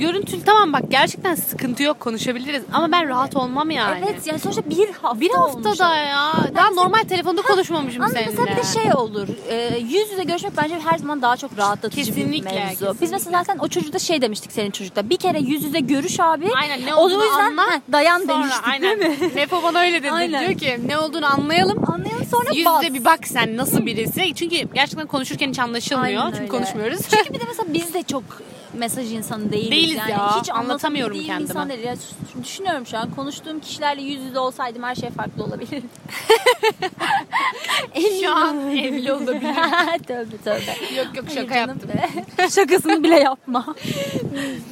görüntülü 0.06 0.44
tamam 0.44 0.72
bak 0.72 0.82
gerçekten 0.88 1.34
sıkıntı 1.34 1.82
yok 1.82 2.00
konuşabiliriz 2.00 2.62
ama 2.72 2.92
ben 2.92 3.08
rahat 3.08 3.36
olmam 3.36 3.70
yani. 3.70 4.04
Evet 4.08 4.26
yani 4.26 4.38
sonuçta 4.38 4.70
bir 4.70 4.88
hafta 5.02 5.20
Bir 5.20 5.30
olmuş. 5.30 5.66
haftada 5.66 5.96
ya. 5.96 6.32
Daha 6.56 6.70
normal 6.70 6.98
telefonda 7.04 7.42
konuşmamışım 7.42 8.02
Ama 8.02 8.12
seninle. 8.12 8.30
mesela 8.30 8.46
bir 8.46 8.56
de 8.56 8.62
şey 8.82 8.94
olur. 8.94 9.28
e, 9.48 9.78
yüz 9.78 10.10
yüze 10.10 10.24
görüşmek 10.24 10.56
bence 10.56 10.78
her 10.84 10.98
zaman 10.98 11.22
daha 11.22 11.36
çok 11.36 11.58
rahatlatıcı 11.58 12.04
Kesinlikle, 12.04 12.50
bir 12.50 12.54
mevzu. 12.54 12.68
kesinlikle. 12.70 13.00
Biz 13.00 13.10
mesela 13.12 13.44
zaten 13.44 13.58
o 13.58 13.68
çocukta 13.68 13.98
şey 13.98 14.22
demiştik 14.22 14.52
senin 14.52 14.70
çocukta. 14.70 15.10
Bir 15.10 15.16
kere 15.16 15.38
yüz 15.40 15.64
yüze 15.64 15.80
görüş 15.80 16.20
abi. 16.20 16.46
Aynen 16.56 16.86
ne 16.86 16.94
O 16.94 16.98
olduğunu 17.04 17.24
yüzden 17.24 17.38
anla. 17.50 17.62
heh, 17.70 17.80
dayan 17.92 18.18
sonra, 18.20 18.28
demiştik 18.28 18.68
aynen. 18.68 19.00
değil 19.00 19.20
mi? 19.20 19.30
Nefo 19.36 19.62
bana 19.62 19.78
öyle 19.80 19.98
dedi. 20.02 20.10
Aynen. 20.10 20.46
Diyor 20.48 20.58
ki 20.58 20.80
ne 20.86 20.98
olduğunu 20.98 21.26
anlayalım. 21.32 21.90
Anlayalım 21.92 22.26
sonra 22.30 22.50
Yüzde 22.54 22.64
bas. 22.70 22.82
bir 22.82 23.04
bak 23.04 23.26
sen 23.26 23.56
nasıl 23.56 23.86
birisi. 23.86 24.34
Çünkü 24.34 24.56
gerçekten 24.74 25.06
konuşurken 25.06 25.48
hiç 25.48 25.58
anlaşılmıyor. 25.58 26.20
Aynen 26.22 26.30
Çünkü 26.30 26.42
öyle. 26.42 26.48
konuşmuyoruz. 26.50 27.00
Çünkü 27.10 27.34
bir 27.34 27.40
de 27.40 27.44
mesela 27.48 27.74
biz 27.74 27.94
de 27.94 28.02
çok 28.02 28.22
mesaj 28.74 29.12
insanı 29.12 29.52
değiliz. 29.52 29.70
Değiliz 29.70 29.96
yani. 29.96 30.10
ya. 30.10 30.40
Hiç 30.40 30.50
Anlatamıyorum 30.50 31.16
kendimi. 31.26 31.42
insan 31.50 31.68
değil. 31.68 31.84
Ya, 31.84 31.94
düşünüyorum 32.42 32.86
şu 32.86 32.98
an 32.98 33.10
konuştuğum 33.10 33.60
kişilerle 33.60 34.02
yüz 34.02 34.22
yüze 34.22 34.38
olsaydım 34.38 34.82
her 34.82 34.94
şey 34.94 35.10
farklı 35.10 35.44
olabilir. 35.44 35.82
Şu 38.22 38.34
an 38.34 38.70
evli 38.70 39.12
olabilir. 39.12 39.54
tövbe 40.06 40.36
tövbe. 40.44 40.96
Yok 40.96 41.16
yok 41.16 41.24
şaka 41.34 41.54
Hayır 41.54 41.68
yaptım. 41.68 41.90
Şakasını 42.54 43.02
bile 43.02 43.18
yapma. 43.18 43.74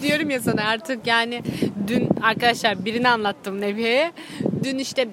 Diyorum 0.02 0.30
ya 0.30 0.40
sana 0.40 0.62
artık 0.64 1.06
yani 1.06 1.42
dün 1.88 2.08
arkadaşlar 2.22 2.84
birini 2.84 3.08
anlattım 3.08 3.60
Nebiye'ye. 3.60 4.12
Dün 4.64 4.78
işte 4.78 5.08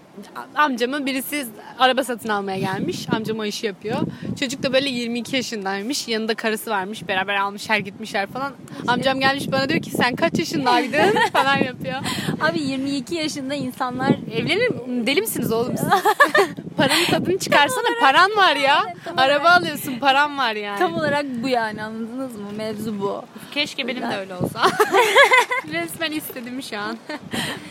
amcamın 0.56 1.06
birisi 1.06 1.48
araba 1.80 2.04
satın 2.04 2.30
almaya 2.30 2.60
gelmiş. 2.60 3.08
Amcam 3.12 3.40
o 3.40 3.46
işi 3.46 3.66
yapıyor. 3.66 3.98
Çocuk 4.40 4.64
da 4.64 4.74
böyle 4.74 4.90
22 4.90 5.36
yaşındaymış. 5.36 6.08
Yanında 6.08 6.36
karısı 6.36 6.70
varmış. 6.70 7.08
Beraber 7.08 7.36
almışlar 7.36 7.78
gitmişler 7.78 8.28
falan. 8.28 8.54
Amcam 8.88 9.20
gelmiş 9.20 9.52
bana 9.52 9.70
diyor 9.70 9.82
ki 9.82 9.92
sen 9.92 10.16
kaç 10.16 10.40
yaşındaydın 10.40 11.16
falan 11.34 11.58
yapıyor. 11.58 11.96
Abi 12.42 12.60
22 12.62 13.16
yaşında 13.16 13.54
insanlar 13.56 14.16
Evlenir 14.34 14.72
deli 15.08 15.22
misiniz 15.22 15.52
oğlum 15.52 15.78
siz? 15.78 15.88
Paranın 16.78 17.06
tadını 17.06 17.38
çıkarsana 17.40 17.88
paran 18.02 18.32
var 18.38 18.56
ya. 18.56 18.84
Evet, 18.88 18.98
tam 19.06 19.20
Araba 19.20 19.44
olarak. 19.44 19.62
alıyorsun 19.62 20.00
paran 20.00 20.38
var 20.38 20.54
yani. 20.56 20.80
tam 20.80 20.94
olarak 20.94 21.26
bu 21.44 21.48
yani 21.50 21.84
anladınız 21.84 22.36
mı? 22.36 22.48
Mevzu 22.58 23.00
bu. 23.02 23.22
Keşke 23.54 23.88
benim 23.88 24.02
de 24.02 24.18
öyle 24.18 24.36
olsa. 24.36 24.62
Resmen 25.72 26.12
istedim 26.12 26.64
şu 26.64 26.80
an. 26.80 26.98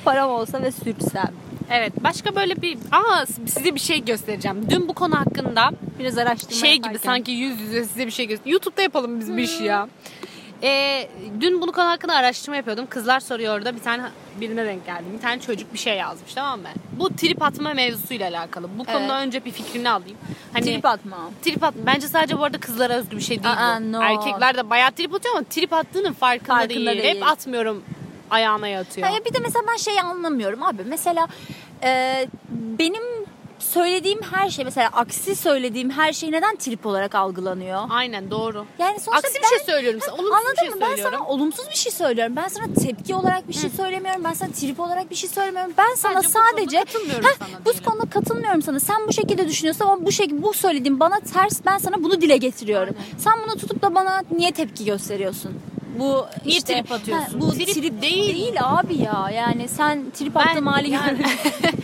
Param 0.05 0.31
olsa 0.31 0.63
ve 0.63 0.73
sürsem. 0.73 1.33
Evet 1.71 1.93
başka 2.05 2.35
böyle 2.37 2.63
bir 2.63 2.79
aa 2.93 3.27
size 3.27 3.75
bir 3.75 3.81
şey 3.81 4.05
göstereceğim. 4.05 4.71
Dün 4.71 4.89
bu 4.89 4.93
konu 4.95 5.15
hakkında 5.21 5.71
Biraz 5.99 6.19
araştırma 6.19 6.61
şey 6.61 6.75
gibi 6.77 6.87
yaparken. 6.87 7.09
sanki 7.11 7.31
yüz 7.33 7.61
yüze 7.61 7.85
size 7.85 8.07
bir 8.07 8.11
şey 8.11 8.27
göster. 8.27 8.51
YouTube'da 8.51 8.83
yapalım 8.83 9.21
biz 9.21 9.37
bir 9.37 9.43
iş 9.43 9.61
ya. 9.61 9.89
Ee, 10.63 11.09
dün 11.41 11.61
bunu 11.63 11.73
konu 11.73 11.85
hakkında 11.89 12.15
araştırma 12.15 12.57
yapıyordum. 12.57 12.87
Kızlar 12.91 13.21
soruyor 13.21 13.57
orada 13.57 13.75
bir 13.75 13.81
tane 13.81 14.03
birine 14.41 14.65
denk 14.67 14.87
geldim. 14.87 15.07
Bir 15.17 15.21
tane 15.23 15.41
çocuk 15.41 15.73
bir 15.73 15.79
şey 15.79 15.97
yazmış 15.97 16.35
tamam 16.35 16.61
mı? 16.61 16.69
Bu 16.99 17.17
trip 17.17 17.43
atma 17.43 17.75
mevzusuyla 17.75 18.29
alakalı. 18.31 18.69
Bu 18.79 18.85
konuda 18.85 19.21
önce 19.23 19.45
bir 19.45 19.51
fikrini 19.51 19.91
alayım. 19.91 20.17
Hani 20.53 20.65
Trip 20.65 20.85
atma. 20.87 21.17
Trip 21.43 21.65
at. 21.65 21.75
Bence 21.87 22.09
sadece 22.09 22.39
bu 22.39 22.45
arada 22.45 22.59
kızlara 22.59 22.95
özgü 22.95 23.17
bir 23.17 23.23
şey 23.23 23.43
değil 23.45 23.55
Aa, 23.59 23.81
bu. 23.81 23.93
no. 23.93 24.03
Erkekler 24.03 24.57
de 24.57 24.71
bayağı 24.71 24.93
trip 24.93 25.15
atıyor 25.15 25.35
ama 25.37 25.45
trip 25.51 25.73
attığının 25.73 26.13
farkında, 26.13 26.47
Farkında 26.59 26.69
değil. 26.91 27.03
değil. 27.03 27.17
Hep 27.17 27.27
atmıyorum 27.27 27.83
ayağına 28.31 28.69
yatıyor. 28.69 29.07
Ha, 29.09 29.15
ya 29.15 29.25
bir 29.25 29.35
de 29.35 29.39
mesela 29.39 29.65
ben 29.69 29.77
şeyi 29.77 30.03
anlamıyorum 30.03 30.63
abi. 30.63 30.83
Mesela 30.87 31.29
e, 31.83 32.27
benim 32.79 33.03
söylediğim 33.59 34.21
her 34.33 34.51
şey 34.51 34.65
mesela 34.65 34.89
aksi 34.93 35.37
söylediğim 35.37 35.91
her 35.91 36.13
şey 36.13 36.33
neden 36.33 36.57
trip 36.57 36.87
olarak 36.87 37.15
algılanıyor? 37.15 37.81
Aynen 37.91 38.31
doğru. 38.31 38.67
Yani 38.79 39.01
sonuçta 39.01 39.29
Aksi 39.29 39.35
bir 39.39 39.43
ben- 39.43 39.49
şey 39.49 39.59
söylüyorum 39.67 40.01
sana. 40.05 40.15
Olumsuz 40.15 40.33
Anladın 40.35 40.53
bir 40.53 40.61
şey 40.61 40.69
mı? 40.69 40.77
Ben 40.81 40.87
söylüyorum. 40.87 41.15
sana 41.19 41.29
olumsuz 41.29 41.71
bir 41.71 41.77
şey 41.77 41.93
söylüyorum. 41.93 42.37
Ben 42.37 42.49
sana 42.49 42.65
tepki 42.75 43.15
olarak 43.15 43.49
bir 43.49 43.53
şey 43.55 43.71
söylemiyorum. 43.71 44.25
Ben 44.25 44.33
sana 44.33 44.51
trip 44.53 44.81
olarak 44.81 45.11
bir 45.11 45.15
şey 45.17 45.29
söylemiyorum. 45.31 45.73
Ben 45.79 45.95
sana 45.95 46.13
Sadece 46.23 46.29
bu 46.29 46.33
konuda 46.33 46.51
sadece 46.51 46.79
katılmıyorum 46.79 47.25
Heh, 47.25 47.35
sana 47.39 47.49
bu 47.65 47.91
konuda 47.91 48.11
katılmıyorum 48.11 48.63
sana. 48.63 48.81
Sen 48.81 49.09
bu 49.09 49.13
şekilde 49.13 49.49
düşünüyorsun 49.49 49.85
ama 49.85 50.07
bu 50.07 50.13
şekilde 50.13 50.43
bu 50.43 50.53
söylediğin 50.53 51.01
bana 51.01 51.21
ters. 51.21 51.61
Ben 51.67 51.79
sana 51.79 52.03
bunu 52.05 52.21
dile 52.21 52.37
getiriyorum. 52.37 52.95
Sen 53.19 53.33
bunu 53.47 53.57
tutup 53.57 53.83
da 53.83 53.95
bana 53.95 54.23
niye 54.31 54.53
tepki 54.53 54.85
gösteriyorsun? 54.85 55.61
Bu 55.99 56.27
Niye 56.45 56.59
işte, 56.59 56.75
trip 56.75 56.93
atıyorsun? 56.93 57.25
ha, 57.41 57.41
bu 57.41 57.53
Trip 57.53 57.69
trip, 57.69 58.03
değil. 58.03 58.35
değil. 58.37 58.55
abi 58.61 58.97
ya. 59.03 59.31
Yani 59.35 59.69
sen 59.69 60.11
trip 60.11 60.35
Ben- 60.35 60.41
attığım 60.41 60.67
hali 60.67 60.91
yani-. 60.91 61.19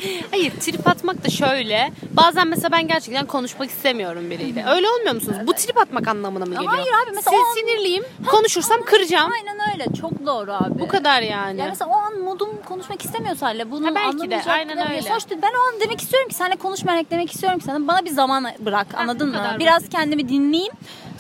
Hayır 0.31 0.53
trip 0.61 0.89
atmak 0.89 1.25
da 1.25 1.29
şöyle. 1.29 1.93
Bazen 2.13 2.49
mesela 2.49 2.73
ben 2.73 2.89
gerçekten 2.89 3.27
konuşmak 3.27 3.71
istemiyorum 3.71 4.31
biriyle. 4.31 4.65
Öyle 4.69 4.89
olmuyor 4.91 5.15
musunuz? 5.15 5.37
Bu 5.47 5.53
trip 5.53 5.79
atmak 5.79 6.09
anlamına 6.09 6.45
mı 6.45 6.55
geliyor? 6.55 6.73
Hayır 6.73 6.89
abi, 7.07 7.15
mesela 7.15 7.37
an- 7.37 7.55
sinirliyim. 7.61 8.05
Konuşursam 8.27 8.83
kıracağım. 8.85 9.31
Aynen 9.33 9.59
öyle. 9.73 9.87
Çok 10.01 10.27
doğru 10.27 10.53
abi. 10.53 10.79
Bu 10.79 10.89
kadar 10.89 11.23
yani. 11.23 11.61
Yani 11.61 11.69
mesela 11.71 11.91
o 11.91 11.95
an 11.97 12.19
modum 12.21 12.49
konuşmak 12.69 13.05
istemiyorsa 13.05 13.47
hala 13.47 13.71
bunu 13.71 13.87
Ha, 13.87 13.95
belki 13.95 14.31
de, 14.31 14.43
aynen 14.53 14.91
öyle. 14.91 15.03
Sonuçta 15.03 15.35
ben 15.43 15.49
o 15.51 15.75
an 15.75 15.81
demek 15.81 16.01
istiyorum 16.03 16.29
ki 16.29 16.35
seninle 16.35 16.57
konuşmayarak 16.57 17.11
demek 17.11 17.33
istiyorum 17.33 17.59
ki 17.59 17.65
sana 17.65 17.89
bana 17.89 18.05
bir 18.05 18.11
zaman 18.11 18.47
bırak 18.59 18.87
anladın 18.95 19.29
bu 19.35 19.39
mı? 19.39 19.57
Biraz 19.59 19.77
basit. 19.83 19.93
kendimi 19.93 20.29
dinleyeyim 20.29 20.73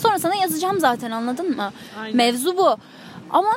sonra 0.02 0.18
sana 0.18 0.34
yazacağım 0.34 0.80
zaten 0.80 1.10
anladın 1.10 1.56
mı? 1.56 1.72
Aynen. 2.00 2.16
Mevzu 2.16 2.56
bu. 2.56 2.76
Ama 3.30 3.50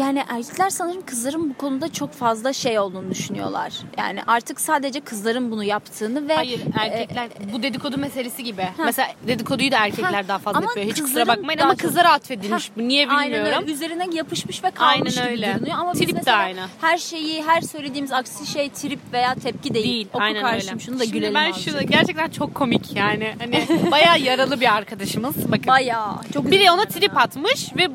yani 0.00 0.22
erkekler 0.28 0.70
sanırım 0.70 1.06
kızların 1.06 1.50
bu 1.50 1.54
konuda 1.54 1.92
çok 1.92 2.12
fazla 2.12 2.52
şey 2.52 2.78
olduğunu 2.78 3.10
düşünüyorlar. 3.10 3.72
Yani 3.98 4.20
artık 4.26 4.60
sadece 4.60 5.00
kızların 5.00 5.50
bunu 5.50 5.64
yaptığını 5.64 6.28
ve 6.28 6.34
Hayır 6.34 6.60
e, 6.60 6.82
erkekler 6.82 7.28
bu 7.52 7.62
dedikodu 7.62 7.98
meselesi 7.98 8.44
gibi. 8.44 8.68
Mesela 8.84 9.08
dedikoduyu 9.26 9.72
da 9.72 9.78
erkekler 9.78 10.22
Ha, 10.22 10.28
daha 10.28 10.38
fazla 10.38 10.58
ama 10.58 10.66
yapıyor. 10.70 10.86
Hiç 10.86 10.92
kusura 11.02 11.06
kızların 11.06 11.28
bakmayın 11.28 11.58
daha 11.58 11.66
ama 11.68 11.76
kızlara 11.76 12.12
atfedilmiş. 12.12 12.68
Ha, 12.68 12.72
bu. 12.76 12.88
Niye 12.88 13.08
Aynen 13.08 13.32
bilmiyorum. 13.38 13.62
öyle. 13.62 13.72
Üzerine 13.72 14.06
yapışmış 14.12 14.64
ve 14.64 14.70
kalmış 14.70 15.18
Aynen 15.18 15.32
gibi 15.32 15.34
öyle. 15.42 15.52
görünüyor. 15.52 15.76
Ama 15.78 15.92
biz 15.92 16.00
Trip 16.00 16.08
de 16.08 16.12
mesela 16.16 16.36
aynı. 16.36 16.60
her 16.80 16.98
şeyi, 16.98 17.42
her 17.42 17.60
söylediğimiz 17.60 18.12
aksi 18.12 18.46
şey 18.46 18.70
trip 18.70 19.00
veya 19.12 19.34
tepki 19.34 19.74
değil. 19.74 19.84
Değil. 19.84 20.08
Oku 20.12 20.22
aynen 20.22 20.42
karşım 20.42 20.70
öyle. 20.70 20.80
şunu 20.84 20.98
da 20.98 21.04
Şimdi 21.04 21.16
gülelim 21.16 21.34
ben 21.34 21.50
azıcık. 21.50 21.72
şunu 21.72 21.82
gerçekten 21.86 22.28
çok 22.30 22.54
komik 22.54 22.96
yani. 22.96 23.34
Hani 23.38 23.66
bayağı 23.90 24.20
yaralı 24.20 24.60
bir 24.60 24.74
arkadaşımız. 24.76 25.36
Bakın. 25.52 25.66
Bayağı. 25.66 26.14
Çok 26.34 26.50
Biri 26.50 26.70
ona 26.70 26.84
trip 26.84 27.12
ha. 27.16 27.20
atmış 27.20 27.76
ve 27.76 27.88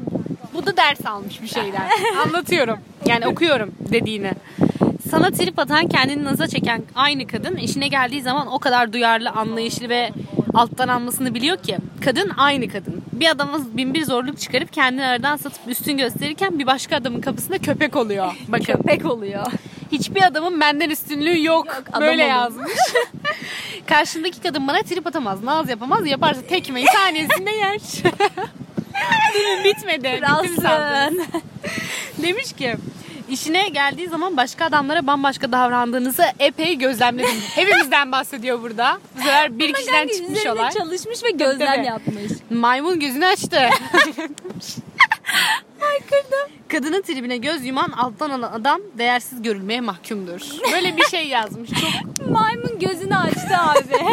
bu 0.54 0.66
da 0.66 0.78
ders 0.78 1.06
almış 1.06 1.42
bir 1.42 1.48
şeyler. 1.48 1.82
Anlatıyorum. 2.26 2.80
Yani 3.06 3.28
okuyorum 3.28 3.72
dediğini. 3.92 4.32
Sana 5.12 5.32
trip 5.32 5.60
atan, 5.60 5.88
kendini 5.88 6.24
naza 6.24 6.48
çeken 6.48 6.84
aynı 6.96 7.28
kadın 7.28 7.56
işine 7.56 7.88
geldiği 7.88 8.22
zaman 8.22 8.48
o 8.48 8.60
kadar 8.60 8.94
duyarlı, 8.94 9.30
anlayışlı 9.30 9.90
ve 9.90 10.10
alttan 10.54 10.88
almasını 10.88 11.34
biliyor 11.34 11.58
ki. 11.58 11.78
Kadın 12.06 12.32
aynı 12.38 12.68
kadın. 12.68 13.02
Bir 13.12 13.28
adama 13.30 13.60
bin 13.74 13.94
bir 13.94 14.06
zorluk 14.06 14.40
çıkarıp 14.40 14.74
kendini 14.74 15.06
aradan 15.06 15.38
satıp 15.38 15.68
üstün 15.68 15.98
gösterirken 15.98 16.60
bir 16.60 16.68
başka 16.68 16.96
adamın 16.96 17.22
kapısında 17.22 17.58
köpek 17.58 17.96
oluyor. 17.96 18.34
Bakın. 18.48 18.64
Köpek 18.66 19.06
oluyor. 19.06 19.46
Hiçbir 19.92 20.22
adamın 20.22 20.60
benden 20.62 20.90
üstünlüğü 20.90 21.46
yok. 21.46 21.66
Yok, 21.66 22.02
Böyle 22.02 22.24
yazmış. 22.24 22.72
Karşındaki 23.88 24.42
kadın 24.42 24.68
bana 24.68 24.82
trip 24.82 25.08
atamaz, 25.08 25.44
naz 25.44 25.70
yapamaz. 25.70 26.08
Yaparsa 26.08 26.42
tekmeyi 26.42 26.86
saniyesinde 26.88 27.52
yer. 27.52 27.80
Durun 29.34 29.64
bitmedi. 29.64 30.22
Bitti 30.22 30.50
mi 30.52 30.62
sandınız? 30.62 31.28
Kralsın. 31.28 31.42
Demiş 32.24 32.54
ki 32.54 32.76
işine 33.30 33.70
geldiği 33.70 34.08
zaman 34.08 34.38
başka 34.38 34.66
adamlara 34.66 35.08
bambaşka 35.08 35.52
davrandığınızı 35.52 36.24
epey 36.40 36.78
gözlemledim. 36.78 37.36
Hepimizden 37.56 38.12
bahsediyor 38.12 38.62
burada. 38.62 38.98
Bu 39.18 39.20
sefer 39.22 39.60
bir 39.60 39.74
kişiden 39.74 40.08
Kanka 40.08 40.14
çıkmış 40.14 40.46
olay. 40.46 40.70
çalışmış 40.72 41.24
ve 41.24 41.30
gözlem 41.32 41.68
tabii. 41.76 41.86
yapmış. 41.86 42.32
Maymun 42.50 43.00
gözünü 43.00 43.26
açtı. 43.26 43.60
Kadının 46.68 47.02
tribine 47.02 47.38
göz 47.38 47.66
yuman 47.66 47.90
alttan 47.90 48.30
alan 48.30 48.52
adam 48.52 48.82
değersiz 48.98 49.42
görülmeye 49.42 49.82
mahkumdur. 49.82 50.42
Böyle 50.72 50.98
bir 50.98 51.04
şey 51.04 51.28
yazmış. 51.28 51.70
Çok 51.70 52.28
Maymun 52.30 52.80
gözünü 52.80 53.18
açtı 53.18 53.58
abi. 53.58 54.06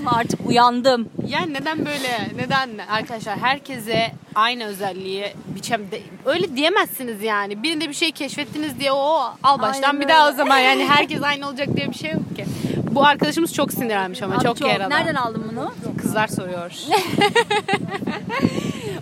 Anladınız 0.00 0.12
mı? 0.12 0.18
Artık 0.18 0.40
uyandım. 0.46 1.08
Yani 1.26 1.54
neden 1.54 1.78
böyle? 1.78 2.30
Neden? 2.36 2.70
Arkadaşlar 2.90 3.38
herkese 3.38 4.12
aynı 4.34 4.64
özelliği 4.64 5.32
biçem 5.54 5.80
öyle 6.24 6.56
diyemezsiniz 6.56 7.22
yani. 7.22 7.62
Birinde 7.62 7.88
bir 7.88 7.94
şey 7.94 8.12
keşfettiniz 8.12 8.80
diye 8.80 8.92
o 8.92 9.20
al 9.42 9.60
baştan 9.60 9.82
Aynen 9.82 10.00
bir 10.00 10.08
daha 10.08 10.24
o 10.24 10.26
öyle. 10.26 10.36
zaman 10.36 10.58
yani 10.58 10.84
herkes 10.88 11.22
aynı 11.22 11.48
olacak 11.48 11.76
diye 11.76 11.88
bir 11.88 11.94
şey 11.94 12.10
yok 12.10 12.36
ki. 12.36 12.44
Bu 12.90 13.04
arkadaşımız 13.04 13.54
çok 13.54 13.72
sinirlenmiş 13.72 14.22
ama 14.22 14.34
Abi 14.34 14.44
çok, 14.44 14.60
yaralı. 14.60 14.90
Nereden 14.90 15.14
aldın 15.14 15.44
bunu? 15.52 15.72
Kızlar 15.98 16.26
soruyor. 16.28 16.72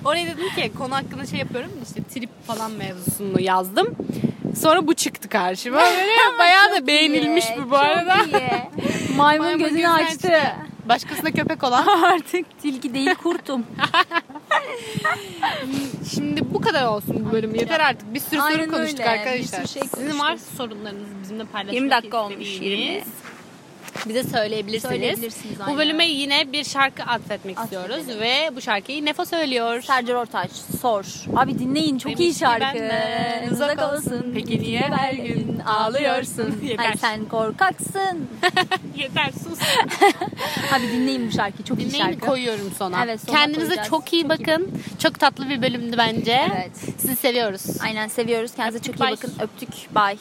Oraya 0.04 0.26
dedim 0.26 0.48
ki 0.56 0.72
konu 0.78 0.94
hakkında 0.94 1.26
şey 1.26 1.38
yapıyorum 1.38 1.70
işte 1.86 2.02
trip 2.14 2.46
falan 2.46 2.70
mevzusunu 2.70 3.40
yazdım. 3.40 3.96
Sonra 4.62 4.86
bu 4.86 4.94
çıktı 4.94 5.28
karşıma. 5.28 5.76
Böyle 5.76 6.12
bayağı 6.38 6.70
da 6.72 6.78
Çok 6.78 6.86
beğenilmiş 6.86 7.44
iyi, 7.44 7.56
bu 7.66 7.70
bu 7.70 7.76
arada. 7.76 8.16
Çok. 8.24 8.32
Maymun, 9.16 9.46
Maymun 9.46 9.58
gözünü 9.58 9.68
gözünü 9.68 9.88
açtı. 9.88 10.28
açtı. 10.28 10.67
Başkasına 10.88 11.30
köpek 11.30 11.64
olan. 11.64 11.86
Artık 12.02 12.58
tilki 12.62 12.94
değil 12.94 13.14
kurtum. 13.14 13.66
Şimdi 16.14 16.54
bu 16.54 16.60
kadar 16.60 16.86
olsun 16.86 17.26
bu 17.28 17.32
bölüm. 17.32 17.54
Yeter 17.54 17.80
artık. 17.80 18.14
Bir 18.14 18.20
sürü 18.20 18.40
Aynen 18.40 18.64
soru 18.64 18.70
konuştuk 18.74 19.00
öyle. 19.00 19.10
arkadaşlar. 19.10 19.62
Bir 19.62 19.66
sürü 19.68 19.68
şey 19.68 19.82
Sizin 19.82 19.96
konuştuk. 19.96 20.20
var 20.20 20.36
sorunlarınızı 20.56 21.10
bizimle 21.22 21.44
paylaşmak 21.44 21.74
20 21.74 21.90
dakika 21.90 22.24
olmuş, 22.24 22.46
istediğiniz. 22.48 23.06
20. 23.06 23.37
Bize 24.06 24.22
söyleyebilirsiniz. 24.24 24.92
Söyleyebilirsiniz, 24.92 25.56
Bu 25.68 25.76
bölüme 25.76 26.06
yine 26.08 26.52
bir 26.52 26.64
şarkı 26.64 27.02
atfetmek 27.02 27.58
Atfedelim. 27.58 27.88
istiyoruz 27.90 28.20
ve 28.20 28.50
bu 28.56 28.60
şarkıyı 28.60 29.04
Nefo 29.04 29.24
söylüyor. 29.24 29.80
Sercar 29.82 30.14
Ortaç 30.14 30.50
sor. 30.82 31.04
Abi 31.36 31.58
dinleyin 31.58 31.98
çok 31.98 32.12
Demiş 32.12 32.20
iyi 32.20 32.34
şarkı. 32.34 32.90
uzak 33.52 33.92
olsun. 33.92 34.26
Peki 34.34 34.60
niye 34.60 34.80
her 34.80 35.12
gün 35.12 35.58
ağlıyorsun? 35.66 36.60
Yeter. 36.62 36.84
Ay 36.86 36.96
sen 36.96 37.24
korkaksın. 37.24 38.28
Yeter 38.96 39.30
sus. 39.44 39.58
Abi 40.72 40.82
dinleyin 40.92 41.28
bu 41.28 41.32
şarkıyı 41.32 41.64
çok 41.64 41.78
iyi 41.78 41.88
Dinleyin 41.88 42.04
şarkı. 42.04 42.20
koyuyorum 42.26 42.72
sona. 42.78 43.04
Evet, 43.04 43.20
sona 43.20 43.36
Kendinize 43.38 43.66
koyacağız. 43.66 43.88
çok 43.88 44.12
iyi 44.12 44.22
Çok 44.22 44.24
iyi 44.24 44.28
bakın. 44.28 44.70
Çok 45.02 45.20
tatlı 45.20 45.48
bir 45.48 45.62
bölümdü 45.62 45.96
bence. 45.98 46.40
Evet. 46.56 46.70
Sizi 46.98 47.16
seviyoruz. 47.16 47.62
Aynen 47.84 48.08
seviyoruz. 48.08 48.54
Kendinize 48.54 48.78
Öptük, 48.78 48.92
çok 48.98 49.00
iyi 49.00 49.08
bye. 49.08 49.16
bakın. 49.16 49.32
Öptük. 49.40 49.68
Bye. 49.94 50.18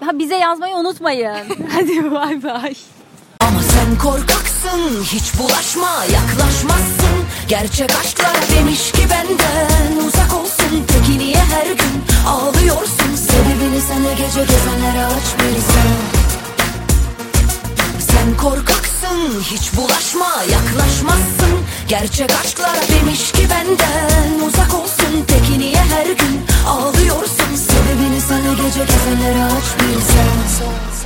Ha, 0.00 0.18
bize 0.18 0.36
yazmayı 0.36 0.76
unutmayın. 0.76 1.36
Hadi 1.72 2.10
bay 2.10 2.42
bay. 2.42 2.74
Sen 3.90 3.98
korkaksın 3.98 5.02
hiç 5.02 5.38
bulaşma 5.38 6.04
yaklaşmazsın. 6.12 7.16
Gerçek 7.48 7.90
aşklar 8.00 8.36
demiş 8.56 8.92
ki 8.92 9.02
benden 9.10 10.06
uzak 10.06 10.34
olsun. 10.34 10.86
Peki 10.88 11.18
niye 11.18 11.36
her 11.36 11.66
gün 11.66 12.04
ağlıyorsun. 12.28 13.16
Sebebini 13.16 13.80
sana 13.80 14.12
gece 14.12 14.40
gezenlere 14.40 15.04
aç 15.06 15.24
bir 15.38 15.60
sen 18.10 18.36
korkaksın 18.36 19.40
hiç 19.40 19.76
bulaşma 19.76 20.42
yaklaşmazsın. 20.50 21.58
Gerçek 21.88 22.30
aşklar 22.44 22.76
demiş 22.88 23.32
ki 23.32 23.46
benden 23.50 24.46
uzak 24.48 24.74
olsun. 24.74 25.24
Peki 25.26 25.58
niye 25.58 25.82
her 25.94 26.06
gün 26.06 26.46
ağlıyorsun. 26.68 27.56
Sebebini 27.56 28.20
sana 28.20 28.52
gece 28.52 28.80
gezenlere 28.80 29.44
aç 29.44 29.68
bir 29.80 30.00
sen 30.00 30.99